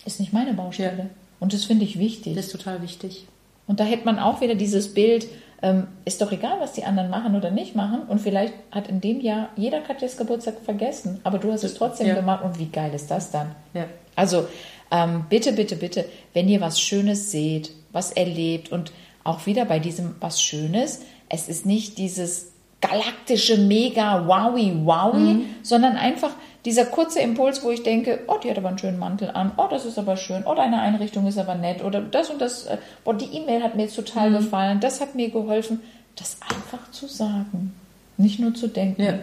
ist 0.06 0.22
nicht 0.22 0.32
meine 0.32 0.54
Baustelle. 0.54 0.98
Ja. 0.98 1.10
Und 1.42 1.52
das 1.52 1.66
finde 1.66 1.84
ich 1.84 2.00
wichtig. 2.00 2.38
Das 2.38 2.46
ist 2.46 2.54
total 2.54 2.82
wichtig. 2.82 3.28
Und 3.68 3.82
da 3.82 3.84
hätte 3.84 4.06
man 4.06 4.18
auch 4.18 4.40
wieder 4.40 4.56
dieses 4.56 4.94
Bild, 4.94 5.28
ähm, 5.66 5.88
ist 6.06 6.22
doch 6.22 6.32
egal, 6.32 6.60
was 6.60 6.74
die 6.74 6.84
anderen 6.84 7.10
machen 7.10 7.36
oder 7.36 7.50
nicht 7.50 7.76
machen. 7.76 8.04
Und 8.08 8.22
vielleicht 8.22 8.54
hat 8.70 8.88
in 8.88 9.02
dem 9.02 9.20
Jahr 9.20 9.50
jeder 9.56 9.82
Katjas 9.82 10.16
Geburtstag 10.16 10.58
vergessen, 10.64 11.20
aber 11.24 11.40
du 11.40 11.52
hast 11.52 11.64
es 11.64 11.74
trotzdem 11.74 12.06
ja. 12.06 12.14
gemacht. 12.14 12.44
Und 12.44 12.60
wie 12.60 12.68
geil 12.68 12.94
ist 12.94 13.10
das 13.10 13.32
dann? 13.32 13.56
Ja. 13.74 13.86
Also 14.16 14.48
ähm, 14.92 15.26
bitte, 15.28 15.54
bitte, 15.54 15.76
bitte, 15.76 16.06
wenn 16.34 16.48
ihr 16.48 16.62
was 16.62 16.80
Schönes 16.80 17.32
seht, 17.32 17.72
was 17.92 18.12
erlebt 18.12 18.72
und 18.72 18.92
auch 19.24 19.48
wieder 19.48 19.66
bei 19.66 19.80
diesem 19.80 20.16
was 20.20 20.40
Schönes, 20.40 21.02
es 21.30 21.50
ist 21.50 21.66
nicht 21.66 21.98
dieses 21.98 22.54
galaktische 22.80 23.58
Mega 23.58 24.28
Wowie 24.28 24.86
Wowie, 24.86 25.34
mhm. 25.34 25.46
sondern 25.64 25.98
einfach 25.98 26.32
dieser 26.66 26.86
kurze 26.86 27.20
Impuls, 27.20 27.64
wo 27.64 27.70
ich 27.70 27.84
denke, 27.84 28.22
oh, 28.28 28.38
die 28.44 28.50
hat 28.50 28.58
aber 28.58 28.70
einen 28.70 28.80
schönen 28.80 28.98
Mantel 28.98 29.30
an, 29.30 29.52
oh, 29.58 29.68
das 29.70 29.86
ist 29.86 30.00
aber 30.00 30.18
schön, 30.18 30.44
oh, 30.46 30.56
deine 30.56 30.82
Einrichtung 30.82 31.28
ist 31.28 31.38
aber 31.38 31.56
nett 31.56 31.84
oder 31.84 32.02
das 32.02 32.32
und 32.32 32.42
das, 32.42 32.68
oh, 33.04 33.14
die 33.14 33.38
E-Mail 33.38 33.64
hat 33.64 33.76
mir 33.76 33.84
jetzt 33.84 33.96
total 33.96 34.32
mhm. 34.32 34.38
gefallen, 34.38 34.80
das 34.80 35.00
hat 35.00 35.14
mir 35.16 35.30
geholfen, 35.30 35.82
das 36.16 36.38
einfach 36.42 36.92
zu 36.92 37.08
sagen, 37.08 37.74
nicht 38.18 38.40
nur 38.40 38.54
zu 38.56 38.68
denken. 38.68 39.04
Ja. 39.04 39.20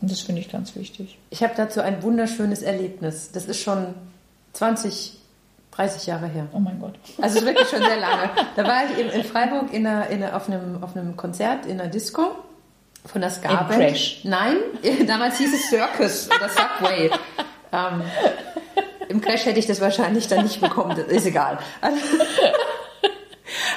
Und 0.00 0.10
das 0.10 0.20
finde 0.20 0.40
ich 0.40 0.50
ganz 0.50 0.76
wichtig. 0.76 1.18
Ich 1.30 1.42
habe 1.42 1.54
dazu 1.56 1.80
ein 1.80 2.02
wunderschönes 2.04 2.62
Erlebnis. 2.62 3.32
Das 3.32 3.46
ist 3.46 3.60
schon 3.60 3.94
20, 4.52 5.18
30 5.72 6.06
Jahre 6.06 6.28
her. 6.28 6.46
Oh 6.52 6.60
mein 6.60 6.78
Gott. 6.78 6.94
Also 7.20 7.44
wirklich 7.44 7.68
schon 7.68 7.80
sehr 7.82 7.98
lange. 7.98 8.30
Da 8.54 8.64
war 8.64 8.84
ich 8.84 8.96
in, 8.96 9.08
in 9.08 9.24
Freiburg 9.24 9.72
in 9.72 9.84
einer, 9.84 10.08
in 10.08 10.22
einer, 10.22 10.36
auf, 10.36 10.48
einem, 10.48 10.82
auf 10.84 10.96
einem 10.96 11.16
Konzert 11.16 11.66
in 11.66 11.80
einer 11.80 11.90
Disco 11.90 12.36
von 13.08 13.20
der 13.20 13.30
ska. 13.30 13.48
Nein, 14.24 14.56
damals 15.06 15.38
hieß 15.38 15.54
es 15.54 15.68
Circus 15.68 16.28
oder 16.28 16.48
Subway. 16.48 17.10
ähm, 17.72 18.02
Im 19.08 19.20
Crash 19.20 19.46
hätte 19.46 19.58
ich 19.58 19.66
das 19.66 19.80
wahrscheinlich 19.80 20.28
dann 20.28 20.44
nicht 20.44 20.60
bekommen, 20.60 20.94
das 20.96 21.06
ist 21.06 21.26
egal. 21.26 21.58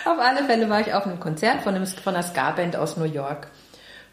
auf 0.06 0.20
alle 0.20 0.44
Fälle 0.46 0.70
war 0.70 0.82
ich 0.82 0.94
auf 0.94 1.06
einem 1.06 1.20
Konzert 1.20 1.62
von, 1.62 1.74
einem, 1.76 1.88
von 1.88 2.14
einer 2.14 2.24
Ska-Band 2.24 2.76
aus 2.76 2.98
New 2.98 3.06
York 3.06 3.48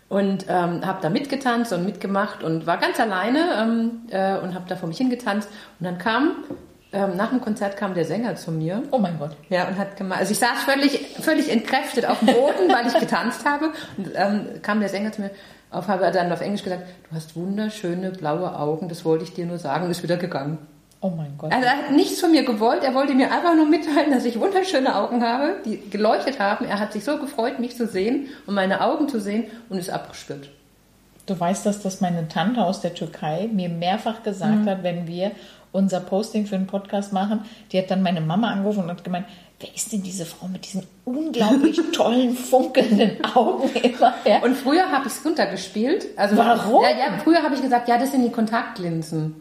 und 0.08 0.46
ähm, 0.48 0.86
habe 0.86 1.00
da 1.02 1.10
mitgetanzt 1.10 1.72
und 1.72 1.84
mitgemacht 1.84 2.42
und 2.42 2.66
war 2.66 2.78
ganz 2.78 2.98
alleine 3.00 3.40
ähm, 3.60 4.02
äh, 4.10 4.38
und 4.38 4.54
habe 4.54 4.64
da 4.68 4.76
vor 4.76 4.88
mich 4.88 4.98
hingetanzt 4.98 5.50
und 5.80 5.84
dann 5.84 5.98
kam 5.98 6.44
ähm, 6.92 7.16
nach 7.16 7.30
dem 7.30 7.40
Konzert 7.40 7.76
kam 7.76 7.94
der 7.94 8.04
Sänger 8.04 8.36
zu 8.36 8.50
mir. 8.50 8.82
Oh 8.90 8.98
mein 8.98 9.18
Gott. 9.18 9.36
Ja, 9.50 9.68
und 9.68 9.76
hat 9.76 9.96
gemacht. 9.96 10.20
Also 10.20 10.32
ich 10.32 10.38
saß 10.38 10.62
völlig, 10.64 11.16
völlig 11.20 11.50
entkräftet 11.50 12.06
auf 12.06 12.18
dem 12.20 12.28
Boden, 12.28 12.72
weil 12.72 12.86
ich 12.86 12.98
getanzt 12.98 13.44
habe. 13.44 13.72
Und 13.96 14.10
ähm, 14.14 14.62
kam 14.62 14.80
der 14.80 14.88
Sänger 14.88 15.12
zu 15.12 15.20
mir 15.20 15.30
auf, 15.70 15.88
habe 15.88 16.10
dann 16.10 16.32
auf 16.32 16.40
Englisch 16.40 16.62
gesagt, 16.62 16.84
du 17.08 17.16
hast 17.16 17.36
wunderschöne 17.36 18.10
blaue 18.12 18.58
Augen, 18.58 18.88
das 18.88 19.04
wollte 19.04 19.24
ich 19.24 19.34
dir 19.34 19.44
nur 19.44 19.58
sagen, 19.58 19.90
ist 19.90 20.02
wieder 20.02 20.16
gegangen. 20.16 20.58
Oh 21.00 21.10
mein 21.10 21.34
Gott. 21.38 21.52
Also 21.52 21.64
er 21.64 21.76
hat 21.76 21.90
nichts 21.92 22.20
von 22.20 22.32
mir 22.32 22.44
gewollt, 22.44 22.82
er 22.82 22.94
wollte 22.94 23.14
mir 23.14 23.30
einfach 23.30 23.54
nur 23.54 23.66
mitteilen, 23.66 24.10
dass 24.10 24.24
ich 24.24 24.40
wunderschöne 24.40 24.96
Augen 24.96 25.22
habe, 25.22 25.56
die 25.64 25.90
geleuchtet 25.90 26.40
haben. 26.40 26.64
Er 26.64 26.80
hat 26.80 26.92
sich 26.92 27.04
so 27.04 27.18
gefreut, 27.18 27.60
mich 27.60 27.76
zu 27.76 27.86
sehen 27.86 28.28
und 28.46 28.54
meine 28.54 28.80
Augen 28.80 29.08
zu 29.08 29.20
sehen 29.20 29.44
und 29.68 29.78
ist 29.78 29.90
abgespürt. 29.90 30.50
Du 31.28 31.38
weißt, 31.38 31.66
dass 31.66 31.82
das 31.82 32.00
meine 32.00 32.26
Tante 32.28 32.64
aus 32.64 32.80
der 32.80 32.94
Türkei 32.94 33.50
mir 33.52 33.68
mehrfach 33.68 34.22
gesagt 34.22 34.64
mhm. 34.64 34.68
hat, 34.68 34.82
wenn 34.82 35.06
wir 35.06 35.32
unser 35.72 36.00
Posting 36.00 36.46
für 36.46 36.56
einen 36.56 36.66
Podcast 36.66 37.12
machen. 37.12 37.40
Die 37.70 37.78
hat 37.78 37.90
dann 37.90 38.02
meine 38.02 38.22
Mama 38.22 38.50
angerufen 38.50 38.84
und 38.84 38.90
hat 38.90 39.04
gemeint, 39.04 39.26
wer 39.60 39.74
ist 39.74 39.92
denn 39.92 40.02
diese 40.02 40.24
Frau 40.24 40.48
mit 40.48 40.64
diesen 40.64 40.84
unglaublich 41.04 41.78
tollen, 41.92 42.34
funkelnden 42.34 43.22
Augen 43.26 43.68
immer? 43.74 44.14
Ja. 44.24 44.42
Und 44.42 44.56
früher 44.56 44.90
habe 44.90 45.06
ich 45.06 45.12
es 45.12 45.22
runtergespielt. 45.22 46.06
Also, 46.16 46.38
Warum? 46.38 46.82
Ja, 46.82 46.90
ja, 46.90 47.18
früher 47.22 47.42
habe 47.42 47.54
ich 47.54 47.60
gesagt, 47.60 47.88
ja, 47.88 47.98
das 47.98 48.12
sind 48.12 48.24
die 48.24 48.32
Kontaktlinsen. 48.32 49.34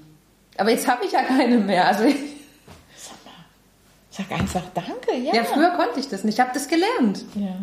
Aber 0.58 0.72
jetzt 0.72 0.90
habe 0.90 1.06
ich 1.06 1.14
ja 1.14 1.22
keine 1.22 1.58
mehr. 1.60 1.88
Also 1.88 2.04
sag 2.04 3.16
mal, 3.24 3.32
sag 4.10 4.32
einfach 4.34 4.64
Danke, 4.74 5.16
ja. 5.24 5.36
Ja, 5.36 5.44
früher 5.46 5.70
konnte 5.70 6.02
ich 6.02 6.10
das 6.10 6.26
nicht. 6.26 6.34
Ich 6.34 6.40
habe 6.42 6.52
das 6.54 6.68
gelernt. 6.68 7.24
Ja. 7.36 7.56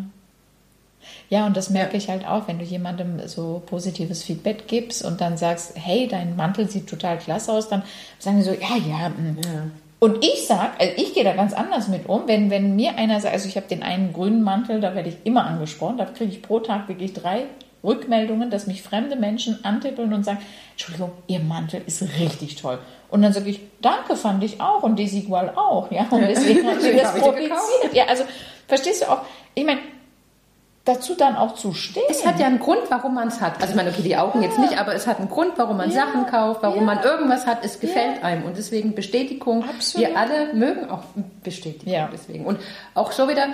Ja, 1.29 1.45
und 1.45 1.57
das 1.57 1.69
merke 1.69 1.93
ja. 1.93 1.97
ich 1.97 2.09
halt 2.09 2.27
auch, 2.27 2.47
wenn 2.47 2.59
du 2.59 2.65
jemandem 2.65 3.27
so 3.27 3.61
positives 3.65 4.23
Feedback 4.23 4.67
gibst 4.67 5.03
und 5.03 5.21
dann 5.21 5.37
sagst, 5.37 5.73
hey, 5.75 6.07
dein 6.07 6.35
Mantel 6.35 6.69
sieht 6.69 6.87
total 6.87 7.17
klasse 7.17 7.51
aus, 7.51 7.69
dann 7.69 7.83
sagen 8.19 8.37
die 8.37 8.43
so, 8.43 8.51
ja, 8.51 8.77
ja, 8.87 9.09
mh, 9.09 9.31
mm, 9.31 9.37
ja. 9.43 9.63
Und 9.99 10.23
ich 10.23 10.45
sag, 10.45 10.79
also 10.79 10.93
ich 10.97 11.13
gehe 11.13 11.23
da 11.23 11.33
ganz 11.33 11.53
anders 11.53 11.87
mit 11.87 12.07
um, 12.07 12.27
wenn, 12.27 12.51
wenn 12.51 12.75
mir 12.75 12.95
einer 12.97 13.19
sagt, 13.21 13.33
also 13.33 13.47
ich 13.47 13.55
habe 13.55 13.67
den 13.67 13.81
einen 13.81 14.13
grünen 14.13 14.43
Mantel, 14.43 14.79
da 14.79 14.93
werde 14.93 15.09
ich 15.09 15.15
immer 15.23 15.45
angesprochen, 15.45 15.97
da 15.97 16.05
kriege 16.05 16.31
ich 16.31 16.41
pro 16.41 16.59
Tag 16.59 16.87
wirklich 16.89 17.13
drei 17.13 17.45
Rückmeldungen, 17.83 18.49
dass 18.49 18.67
mich 18.67 18.81
fremde 18.81 19.15
Menschen 19.15 19.63
antippeln 19.63 20.13
und 20.13 20.23
sagen, 20.23 20.39
Entschuldigung, 20.71 21.11
Ihr 21.27 21.39
Mantel 21.39 21.81
ist 21.85 22.01
richtig 22.19 22.55
toll. 22.55 22.79
Und 23.09 23.21
dann 23.21 23.31
sage 23.31 23.49
ich, 23.49 23.61
danke, 23.81 24.15
fand 24.15 24.43
ich 24.43 24.59
auch 24.59 24.83
und 24.83 24.99
Desigual 24.99 25.53
auch, 25.55 25.91
ja. 25.91 26.05
Und 26.09 26.21
deswegen 26.21 26.67
habe 26.69 26.79
ich 26.79 27.01
das 27.01 27.13
publiziert. 27.13 27.93
Ja, 27.93 28.05
also 28.05 28.23
verstehst 28.67 29.03
du 29.03 29.11
auch, 29.11 29.21
ich 29.53 29.65
meine, 29.65 29.79
dazu 30.85 31.15
dann 31.15 31.35
auch 31.35 31.55
zu 31.55 31.73
stehen. 31.73 32.03
Es 32.09 32.25
hat 32.25 32.39
ja 32.39 32.45
einen 32.45 32.59
Grund, 32.59 32.81
warum 32.89 33.15
man 33.15 33.27
es 33.27 33.41
hat. 33.41 33.55
Also 33.55 33.71
ich 33.71 33.75
meine, 33.75 33.89
okay, 33.89 34.03
die 34.03 34.15
Augen 34.15 34.41
ja. 34.41 34.47
jetzt 34.47 34.59
nicht, 34.59 34.79
aber 34.79 34.93
es 34.93 35.07
hat 35.07 35.19
einen 35.19 35.29
Grund, 35.29 35.53
warum 35.57 35.77
man 35.77 35.89
ja. 35.89 36.05
Sachen 36.05 36.27
kauft, 36.27 36.61
warum 36.61 36.79
ja. 36.79 36.95
man 36.95 37.03
irgendwas 37.03 37.47
hat. 37.47 37.65
Es 37.65 37.79
gefällt 37.79 38.23
einem 38.23 38.43
und 38.43 38.55
deswegen 38.55 38.93
Bestätigung. 38.93 39.63
Absolut. 39.67 40.07
Wir 40.07 40.17
alle 40.17 40.53
mögen 40.53 40.89
auch 40.89 41.03
Bestätigung 41.43 42.09
deswegen. 42.13 42.45
Und 42.45 42.59
auch 42.93 43.11
so 43.11 43.27
wieder, 43.27 43.47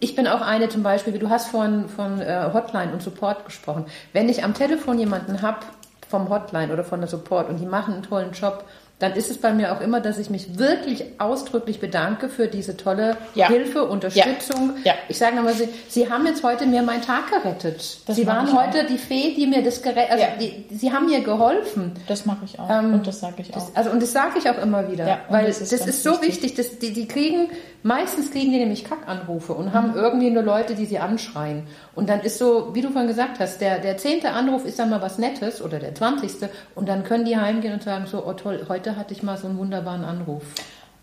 ich 0.00 0.16
bin 0.16 0.26
auch 0.26 0.40
eine 0.40 0.70
zum 0.70 0.82
Beispiel, 0.82 1.12
wie 1.12 1.18
du 1.18 1.28
hast 1.28 1.48
von, 1.48 1.88
von 1.90 2.20
äh, 2.20 2.50
Hotline 2.52 2.92
und 2.92 3.02
Support 3.02 3.44
gesprochen. 3.44 3.84
Wenn 4.14 4.30
ich 4.30 4.42
am 4.42 4.54
Telefon 4.54 4.98
jemanden 4.98 5.42
habe 5.42 5.58
vom 6.08 6.30
Hotline 6.30 6.72
oder 6.72 6.82
von 6.82 7.00
der 7.00 7.08
Support 7.08 7.50
und 7.50 7.60
die 7.60 7.66
machen 7.66 7.94
einen 7.94 8.02
tollen 8.02 8.32
Job 8.32 8.64
dann 9.00 9.14
ist 9.14 9.30
es 9.30 9.38
bei 9.38 9.52
mir 9.52 9.72
auch 9.72 9.80
immer, 9.80 10.00
dass 10.00 10.18
ich 10.18 10.28
mich 10.28 10.58
wirklich 10.58 11.04
ausdrücklich 11.18 11.80
bedanke 11.80 12.28
für 12.28 12.48
diese 12.48 12.76
tolle 12.76 13.16
ja. 13.34 13.48
Hilfe, 13.48 13.84
Unterstützung. 13.84 14.74
Ja. 14.84 14.92
Ja. 14.92 14.94
Ich 15.08 15.18
sage 15.18 15.34
nochmal, 15.36 15.54
Sie, 15.54 15.68
Sie 15.88 16.10
haben 16.10 16.26
jetzt 16.26 16.44
heute 16.44 16.66
mir 16.66 16.82
meinen 16.82 17.02
Tag 17.02 17.30
gerettet. 17.30 17.98
Das 18.06 18.14
Sie 18.14 18.26
waren 18.26 18.52
heute 18.52 18.82
auch. 18.82 18.86
die 18.86 18.98
Fee, 18.98 19.34
die 19.34 19.46
mir 19.46 19.62
das 19.62 19.82
gerettet 19.82 20.10
also 20.10 20.24
die, 20.38 20.66
Sie 20.76 20.92
haben 20.92 21.06
mir 21.06 21.22
geholfen. 21.22 21.92
Das 22.08 22.26
mache 22.26 22.44
ich 22.44 22.58
auch. 22.58 22.68
Ähm, 22.70 22.94
und 22.94 23.06
das 23.06 23.20
sage 23.20 23.36
ich 23.38 23.50
auch. 23.50 23.54
Das, 23.54 23.74
also, 23.74 23.90
und 23.90 24.02
das 24.02 24.12
sage 24.12 24.38
ich 24.38 24.48
auch 24.50 24.58
immer 24.58 24.90
wieder. 24.90 25.20
weil 25.30 25.46
das 25.46 25.62
ist, 25.62 25.72
das 25.72 25.86
ist 25.86 26.02
so 26.02 26.20
wichtig. 26.20 26.54
dass 26.54 26.78
die, 26.78 26.92
die 26.92 27.08
kriegen, 27.08 27.48
meistens 27.82 28.30
kriegen 28.30 28.52
die 28.52 28.58
nämlich 28.58 28.84
Kackanrufe 28.84 29.54
und 29.54 29.66
mhm. 29.66 29.72
haben 29.72 29.94
irgendwie 29.94 30.30
nur 30.30 30.42
Leute, 30.42 30.74
die 30.74 30.84
sie 30.84 30.98
anschreien. 30.98 31.66
Und 31.94 32.08
dann 32.08 32.20
ist 32.20 32.38
so, 32.38 32.74
wie 32.74 32.82
du 32.82 32.90
vorhin 32.90 33.08
gesagt 33.08 33.40
hast, 33.40 33.60
der, 33.60 33.78
der 33.78 33.96
zehnte 33.96 34.30
Anruf 34.30 34.64
ist 34.64 34.78
dann 34.78 34.90
mal 34.90 35.00
was 35.00 35.18
Nettes 35.18 35.62
oder 35.62 35.78
der 35.78 35.94
zwanzigste 35.94 36.50
und 36.74 36.88
dann 36.88 37.04
können 37.04 37.24
die 37.24 37.36
heimgehen 37.36 37.74
und 37.74 37.82
sagen 37.82 38.06
so, 38.06 38.26
oh 38.26 38.32
toll, 38.34 38.66
heute 38.68 38.89
heute 38.90 38.98
hatte 38.98 39.14
ich 39.14 39.22
mal 39.22 39.36
so 39.36 39.46
einen 39.46 39.58
wunderbaren 39.58 40.04
Anruf. 40.04 40.42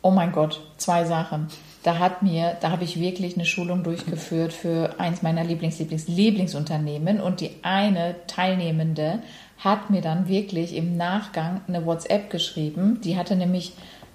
Oh 0.02 0.12
mein 0.12 0.32
Gott, 0.32 0.62
zwei 0.78 1.06
Sachen. 1.06 1.48
Da 1.84 2.00
hat 2.00 2.22
mir, 2.22 2.58
da 2.60 2.70
habe 2.72 2.84
ich 2.84 3.00
wirklich 3.00 3.36
eine 3.36 3.46
Schulung 3.46 3.84
durchgeführt 3.84 4.52
für 4.52 5.00
eins 5.00 5.22
meiner 5.22 5.44
Lieblings, 5.44 5.80
Lieblings, 5.80 6.08
Lieblingsunternehmen 6.08 7.22
und 7.22 7.40
die 7.40 7.52
eine 7.64 8.16
Teilnehmende 8.28 9.20
hat 9.60 9.90
mir 9.90 10.02
dann 10.02 10.28
wirklich 10.28 10.76
im 10.76 10.98
Nachgang 10.98 11.62
eine 11.68 11.86
WhatsApp 11.86 12.30
geschrieben. 12.30 13.00
Die 13.04 13.18
hatte 13.18 13.36
nämlich 13.36 13.74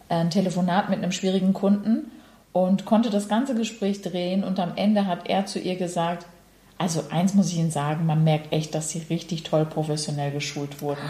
ein 0.09 0.31
Telefonat 0.31 0.91
mit 0.91 0.99
einem 0.99 1.13
schwierigen 1.13 1.55
Kunden 1.55 2.11
und 2.53 2.85
konnte 2.85 3.11
das 3.11 3.29
ganze 3.29 3.55
Gespräch 3.55 4.03
drehen 4.03 4.45
und 4.45 4.61
am 4.61 4.73
Ende 4.77 5.07
hat 5.07 5.29
er 5.29 5.47
zu 5.47 5.59
ihr 5.59 5.77
gesagt, 5.77 6.27
also 6.77 7.05
eins 7.11 7.35
muss 7.35 7.51
ich 7.51 7.59
Ihnen 7.59 7.71
sagen, 7.71 8.05
man 8.07 8.23
merkt 8.23 8.53
echt, 8.53 8.75
dass 8.75 8.91
Sie 8.91 9.03
richtig 9.09 9.45
toll 9.45 9.65
professionell 9.65 10.31
geschult 10.31 10.83
wurden. 10.83 11.03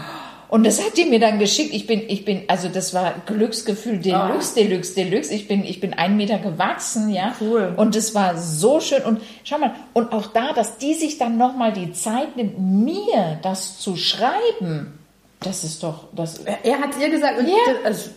Und 0.49 0.65
das 0.65 0.83
hat 0.83 0.97
die 0.97 1.05
mir 1.05 1.19
dann 1.19 1.39
geschickt. 1.39 1.73
Ich 1.73 1.87
bin, 1.87 2.01
ich 2.07 2.25
bin, 2.25 2.43
also 2.47 2.69
das 2.69 2.93
war 2.93 3.13
Glücksgefühl 3.25 3.99
Deluxe, 3.99 4.53
oh. 4.53 4.59
Deluxe, 4.59 4.95
Deluxe. 4.95 5.33
Ich 5.33 5.47
bin, 5.47 5.63
ich 5.63 5.79
bin 5.79 5.93
einen 5.93 6.17
Meter 6.17 6.37
gewachsen, 6.37 7.09
ja. 7.09 7.33
Cool. 7.39 7.73
Und 7.75 7.95
das 7.95 8.13
war 8.13 8.37
so 8.37 8.79
schön. 8.79 9.01
Und 9.03 9.21
schau 9.43 9.57
mal, 9.57 9.73
und 9.93 10.11
auch 10.11 10.27
da, 10.27 10.53
dass 10.53 10.77
die 10.77 10.93
sich 10.93 11.17
dann 11.17 11.37
nochmal 11.37 11.73
die 11.73 11.91
Zeit 11.93 12.35
nimmt, 12.35 12.59
mir 12.59 13.39
das 13.41 13.79
zu 13.79 13.95
schreiben. 13.95 14.99
Das 15.39 15.63
ist 15.63 15.83
doch, 15.83 16.05
das. 16.13 16.39
Er 16.39 16.79
hat 16.79 16.91
ihr 16.99 17.09
gesagt, 17.09 17.39
und 17.39 17.47
ja. 17.47 17.55
Das, 17.65 17.85
also, 17.85 18.09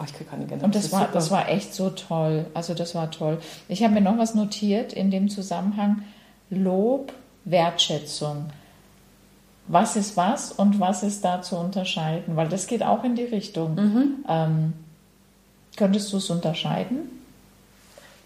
Oh, 0.00 0.04
ich 0.06 0.14
kriege 0.14 0.30
keine 0.30 0.46
Gänsehaut. 0.46 0.64
Und 0.64 0.74
das, 0.74 0.84
das 0.84 0.92
war, 0.92 1.08
das 1.12 1.30
war 1.30 1.48
echt 1.50 1.74
so 1.74 1.90
toll. 1.90 2.46
Also 2.54 2.72
das 2.72 2.94
war 2.94 3.10
toll. 3.10 3.38
Ich 3.68 3.82
habe 3.82 3.92
mir 3.92 4.00
noch 4.00 4.16
was 4.16 4.34
notiert 4.34 4.94
in 4.94 5.10
dem 5.10 5.28
Zusammenhang. 5.28 6.04
Lob, 6.48 7.12
Wertschätzung 7.44 8.46
was 9.66 9.96
ist 9.96 10.16
was 10.16 10.52
und 10.52 10.80
was 10.80 11.02
ist 11.02 11.24
da 11.24 11.42
zu 11.42 11.56
unterscheiden, 11.56 12.36
weil 12.36 12.48
das 12.48 12.66
geht 12.66 12.82
auch 12.82 13.04
in 13.04 13.14
die 13.14 13.24
Richtung. 13.24 13.74
Mhm. 13.74 14.24
Ähm, 14.28 14.72
könntest 15.76 16.12
du 16.12 16.16
es 16.16 16.28
unterscheiden? 16.30 17.20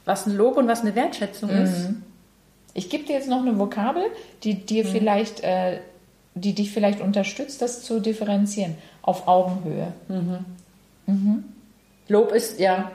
Was 0.05 0.27
ein 0.27 0.37
Lob 0.37 0.57
und 0.57 0.69
was 0.69 0.83
eine 0.83 0.95
Wertschätzung 0.95 1.53
mhm. 1.53 1.63
ist? 1.63 1.91
Ich 2.75 2.91
gebe 2.91 3.05
dir 3.05 3.15
jetzt 3.15 3.29
noch 3.29 3.41
eine 3.41 3.59
Vokabel, 3.59 4.05
die 4.43 4.55
dir 4.55 4.85
mhm. 4.85 4.89
vielleicht, 4.89 5.41
äh, 5.41 5.79
die 6.35 6.55
dich 6.55 6.73
vielleicht 6.73 7.01
unterstützt, 7.01 7.63
das 7.63 7.83
zu 7.83 8.01
differenzieren. 8.01 8.77
Auf 9.03 9.29
Augenhöhe. 9.29 9.93
Mhm. 10.09 10.45
Mhm. 11.07 11.45
Lob 12.09 12.33
ist 12.33 12.59
ja 12.59 12.91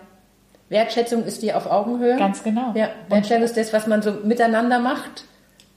Wertschätzung 0.69 1.23
ist 1.23 1.41
die 1.41 1.53
auf 1.53 1.69
Augenhöhe. 1.69 2.17
Ganz 2.17 2.43
genau. 2.43 2.73
Ja, 2.75 2.89
Wertschätzung 3.09 3.43
ist 3.43 3.57
das, 3.57 3.73
was 3.73 3.87
man 3.87 4.01
so 4.01 4.11
miteinander 4.23 4.79
macht. 4.79 5.25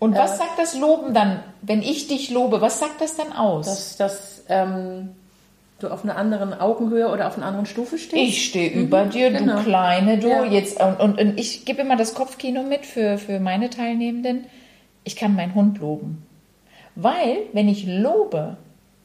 Und 0.03 0.17
was 0.17 0.35
äh, 0.35 0.39
sagt 0.39 0.59
das 0.59 0.77
Loben 0.77 1.15
dann, 1.15 1.45
wenn 1.61 1.81
ich 1.81 2.09
dich 2.09 2.29
lobe, 2.29 2.61
was 2.61 2.81
sagt 2.81 3.01
das 3.01 3.15
dann 3.15 3.33
aus? 3.33 3.67
Dass, 3.67 3.97
dass 3.99 4.43
ähm, 4.49 5.11
du 5.79 5.87
auf 5.87 6.03
einer 6.03 6.17
anderen 6.17 6.55
Augenhöhe 6.55 7.09
oder 7.09 7.29
auf 7.29 7.37
einer 7.37 7.47
anderen 7.47 7.67
Stufe 7.67 7.99
stehst? 7.99 8.17
Ich 8.17 8.47
stehe 8.47 8.73
mhm, 8.73 8.83
über 8.83 9.05
dir, 9.05 9.31
genau. 9.31 9.59
du 9.59 9.63
Kleine, 9.63 10.19
du 10.19 10.29
ja. 10.29 10.45
jetzt. 10.45 10.81
Und, 10.81 10.99
und, 10.99 11.21
und 11.21 11.39
ich 11.39 11.65
gebe 11.67 11.83
immer 11.83 11.95
das 11.95 12.15
Kopfkino 12.15 12.65
mit 12.65 12.85
für, 12.85 13.17
für 13.17 13.39
meine 13.39 13.71
Teilnehmenden. 13.71 14.47
Ich 15.05 15.15
kann 15.15 15.37
meinen 15.37 15.55
Hund 15.55 15.79
loben. 15.79 16.27
Weil, 16.97 17.37
wenn 17.53 17.69
ich 17.69 17.87
lobe, 17.87 18.57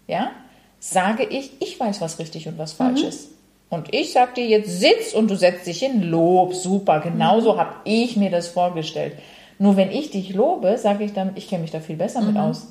ja, 0.08 0.32
sage 0.80 1.26
ich, 1.26 1.52
ich 1.62 1.80
weiß, 1.80 2.02
was 2.02 2.18
richtig 2.18 2.48
und 2.48 2.58
was 2.58 2.74
falsch 2.74 3.04
mhm. 3.04 3.10
ist. 3.10 3.30
Und 3.70 3.94
ich 3.94 4.14
sage 4.14 4.32
dir 4.38 4.48
jetzt, 4.48 4.80
sitz 4.80 5.14
und 5.14 5.30
du 5.30 5.36
setzt 5.36 5.68
dich 5.68 5.78
hin, 5.78 6.02
Lob, 6.02 6.56
super, 6.56 7.02
genauso 7.02 7.54
mhm. 7.54 7.60
habe 7.60 7.76
ich 7.84 8.18
mir 8.18 8.32
das 8.32 8.48
vorgestellt. 8.48 9.14
Nur 9.60 9.76
wenn 9.76 9.92
ich 9.92 10.12
dich 10.12 10.34
lobe, 10.34 10.78
sage 10.78 11.04
ich 11.04 11.14
dann, 11.14 11.32
ich 11.36 11.48
kenne 11.48 11.64
mich 11.64 11.72
da 11.72 11.80
viel 11.80 11.96
besser 11.96 12.22
mhm. 12.22 12.28
mit 12.28 12.38
aus. 12.38 12.68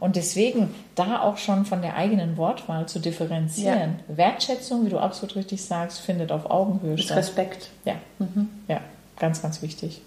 Und 0.00 0.16
deswegen 0.16 0.74
da 0.94 1.22
auch 1.22 1.38
schon 1.38 1.64
von 1.64 1.80
der 1.80 1.96
eigenen 1.96 2.36
Wortwahl 2.36 2.86
zu 2.86 2.98
differenzieren. 2.98 4.00
Ja. 4.08 4.16
Wertschätzung, 4.16 4.84
wie 4.84 4.90
du 4.90 4.98
absolut 4.98 5.36
richtig 5.36 5.62
sagst, 5.62 6.00
findet 6.00 6.32
auf 6.32 6.50
Augenhöhe 6.50 6.98
statt. 6.98 7.18
Respekt. 7.18 7.70
Ja. 7.84 7.94
Mhm. 8.18 8.48
ja, 8.68 8.80
ganz, 9.18 9.42
ganz 9.42 9.62
wichtig. 9.62 10.00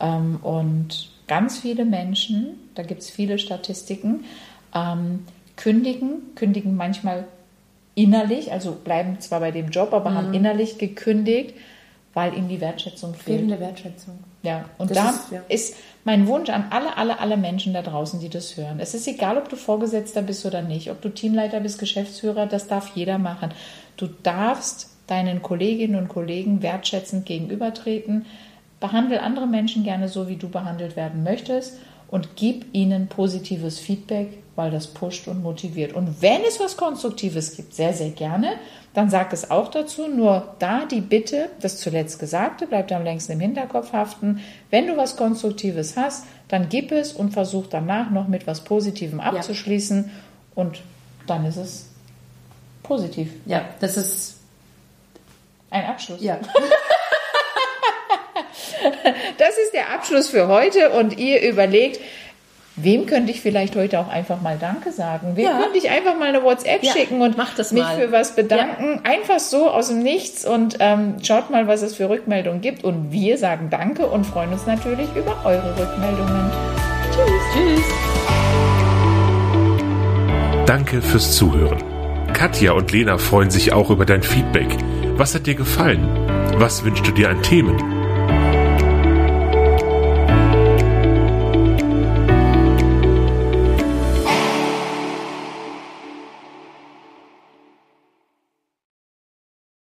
Ähm, 0.00 0.38
und 0.42 1.10
ganz 1.26 1.58
viele 1.58 1.84
Menschen, 1.84 2.58
da 2.74 2.82
gibt 2.82 3.02
es 3.02 3.10
viele 3.10 3.38
Statistiken, 3.38 4.24
ähm, 4.74 5.26
kündigen, 5.56 6.34
kündigen 6.34 6.76
manchmal 6.76 7.24
innerlich, 7.94 8.52
also 8.52 8.72
bleiben 8.72 9.20
zwar 9.20 9.40
bei 9.40 9.50
dem 9.50 9.70
Job, 9.70 9.92
aber 9.92 10.10
mhm. 10.10 10.14
haben 10.14 10.34
innerlich 10.34 10.78
gekündigt, 10.78 11.54
weil 12.14 12.34
ihnen 12.34 12.48
die 12.48 12.60
Wertschätzung 12.60 13.14
fehlt. 13.14 13.38
Fehlende 13.38 13.60
Wertschätzung. 13.60 14.18
Ja, 14.42 14.66
und 14.78 14.90
das 14.90 14.98
da 14.98 15.10
ist, 15.10 15.30
ja. 15.30 15.40
ist, 15.48 15.76
mein 16.04 16.26
Wunsch 16.26 16.50
an 16.50 16.66
alle, 16.70 16.96
alle, 16.96 17.20
alle 17.20 17.36
Menschen 17.36 17.72
da 17.72 17.82
draußen, 17.82 18.20
die 18.20 18.28
das 18.28 18.56
hören. 18.56 18.80
Es 18.80 18.94
ist 18.94 19.06
egal, 19.06 19.38
ob 19.38 19.48
du 19.48 19.56
Vorgesetzter 19.56 20.22
bist 20.22 20.44
oder 20.44 20.62
nicht, 20.62 20.90
ob 20.90 21.00
du 21.00 21.08
Teamleiter 21.08 21.60
bist, 21.60 21.78
Geschäftsführer, 21.78 22.46
das 22.46 22.66
darf 22.66 22.94
jeder 22.94 23.18
machen. 23.18 23.52
Du 23.96 24.08
darfst 24.22 24.90
deinen 25.06 25.42
Kolleginnen 25.42 25.96
und 25.96 26.08
Kollegen 26.08 26.62
wertschätzend 26.62 27.24
gegenübertreten. 27.26 28.26
Behandle 28.80 29.22
andere 29.22 29.46
Menschen 29.46 29.84
gerne 29.84 30.08
so, 30.08 30.28
wie 30.28 30.36
du 30.36 30.48
behandelt 30.48 30.96
werden 30.96 31.22
möchtest 31.22 31.78
und 32.08 32.36
gib 32.36 32.66
ihnen 32.74 33.06
positives 33.06 33.78
Feedback, 33.78 34.41
weil 34.54 34.70
das 34.70 34.86
pusht 34.88 35.28
und 35.28 35.42
motiviert. 35.42 35.94
Und 35.94 36.20
wenn 36.20 36.42
es 36.42 36.60
was 36.60 36.76
Konstruktives 36.76 37.56
gibt, 37.56 37.74
sehr, 37.74 37.94
sehr 37.94 38.10
gerne, 38.10 38.58
dann 38.94 39.08
sag 39.08 39.32
es 39.32 39.50
auch 39.50 39.68
dazu. 39.68 40.08
Nur 40.08 40.54
da 40.58 40.84
die 40.84 41.00
Bitte, 41.00 41.48
das 41.60 41.78
zuletzt 41.78 42.18
Gesagte 42.18 42.66
bleibt 42.66 42.92
am 42.92 43.02
längsten 43.02 43.32
im 43.32 43.40
Hinterkopf 43.40 43.92
haften. 43.92 44.40
Wenn 44.70 44.86
du 44.86 44.96
was 44.96 45.16
Konstruktives 45.16 45.96
hast, 45.96 46.26
dann 46.48 46.68
gib 46.68 46.92
es 46.92 47.12
und 47.12 47.30
versuch 47.32 47.66
danach 47.68 48.10
noch 48.10 48.28
mit 48.28 48.46
was 48.46 48.62
Positivem 48.64 49.20
abzuschließen. 49.20 50.04
Ja. 50.04 50.10
Und 50.54 50.82
dann 51.26 51.46
ist 51.46 51.56
es 51.56 51.88
positiv. 52.82 53.30
Ja, 53.46 53.64
das 53.80 53.96
ist 53.96 54.36
ein 55.70 55.86
Abschluss. 55.86 56.20
Ja. 56.20 56.38
das 59.38 59.56
ist 59.64 59.72
der 59.72 59.94
Abschluss 59.94 60.28
für 60.28 60.48
heute 60.48 60.90
und 60.90 61.18
ihr 61.18 61.40
überlegt, 61.40 62.00
Wem 62.82 63.06
könnte 63.06 63.30
ich 63.30 63.40
vielleicht 63.40 63.76
heute 63.76 64.00
auch 64.00 64.08
einfach 64.08 64.40
mal 64.40 64.56
Danke 64.60 64.90
sagen? 64.90 65.36
Wem 65.36 65.44
ja. 65.44 65.60
könnte 65.60 65.78
ich 65.78 65.88
einfach 65.88 66.18
mal 66.18 66.28
eine 66.28 66.42
WhatsApp 66.42 66.82
ja, 66.82 66.92
schicken 66.92 67.22
und 67.22 67.36
mich 67.36 67.82
mal. 67.82 67.96
für 67.96 68.10
was 68.10 68.34
bedanken? 68.34 69.00
Ja. 69.04 69.10
Einfach 69.10 69.38
so 69.38 69.70
aus 69.70 69.88
dem 69.88 70.02
Nichts 70.02 70.44
und 70.44 70.78
ähm, 70.80 71.14
schaut 71.22 71.50
mal, 71.50 71.68
was 71.68 71.82
es 71.82 71.94
für 71.94 72.08
Rückmeldungen 72.08 72.60
gibt. 72.60 72.82
Und 72.82 73.12
wir 73.12 73.38
sagen 73.38 73.68
Danke 73.70 74.06
und 74.06 74.24
freuen 74.24 74.52
uns 74.52 74.66
natürlich 74.66 75.08
über 75.14 75.36
eure 75.44 75.78
Rückmeldungen. 75.78 76.50
Tschüss. 77.12 77.42
Tschüss. 77.54 77.84
Danke 80.66 81.02
fürs 81.02 81.36
Zuhören. 81.36 81.78
Katja 82.32 82.72
und 82.72 82.90
Lena 82.90 83.18
freuen 83.18 83.50
sich 83.50 83.72
auch 83.72 83.90
über 83.90 84.06
dein 84.06 84.22
Feedback. 84.22 84.76
Was 85.16 85.34
hat 85.34 85.46
dir 85.46 85.54
gefallen? 85.54 86.08
Was 86.56 86.84
wünschst 86.84 87.06
du 87.06 87.12
dir 87.12 87.30
an 87.30 87.42
Themen? 87.42 87.91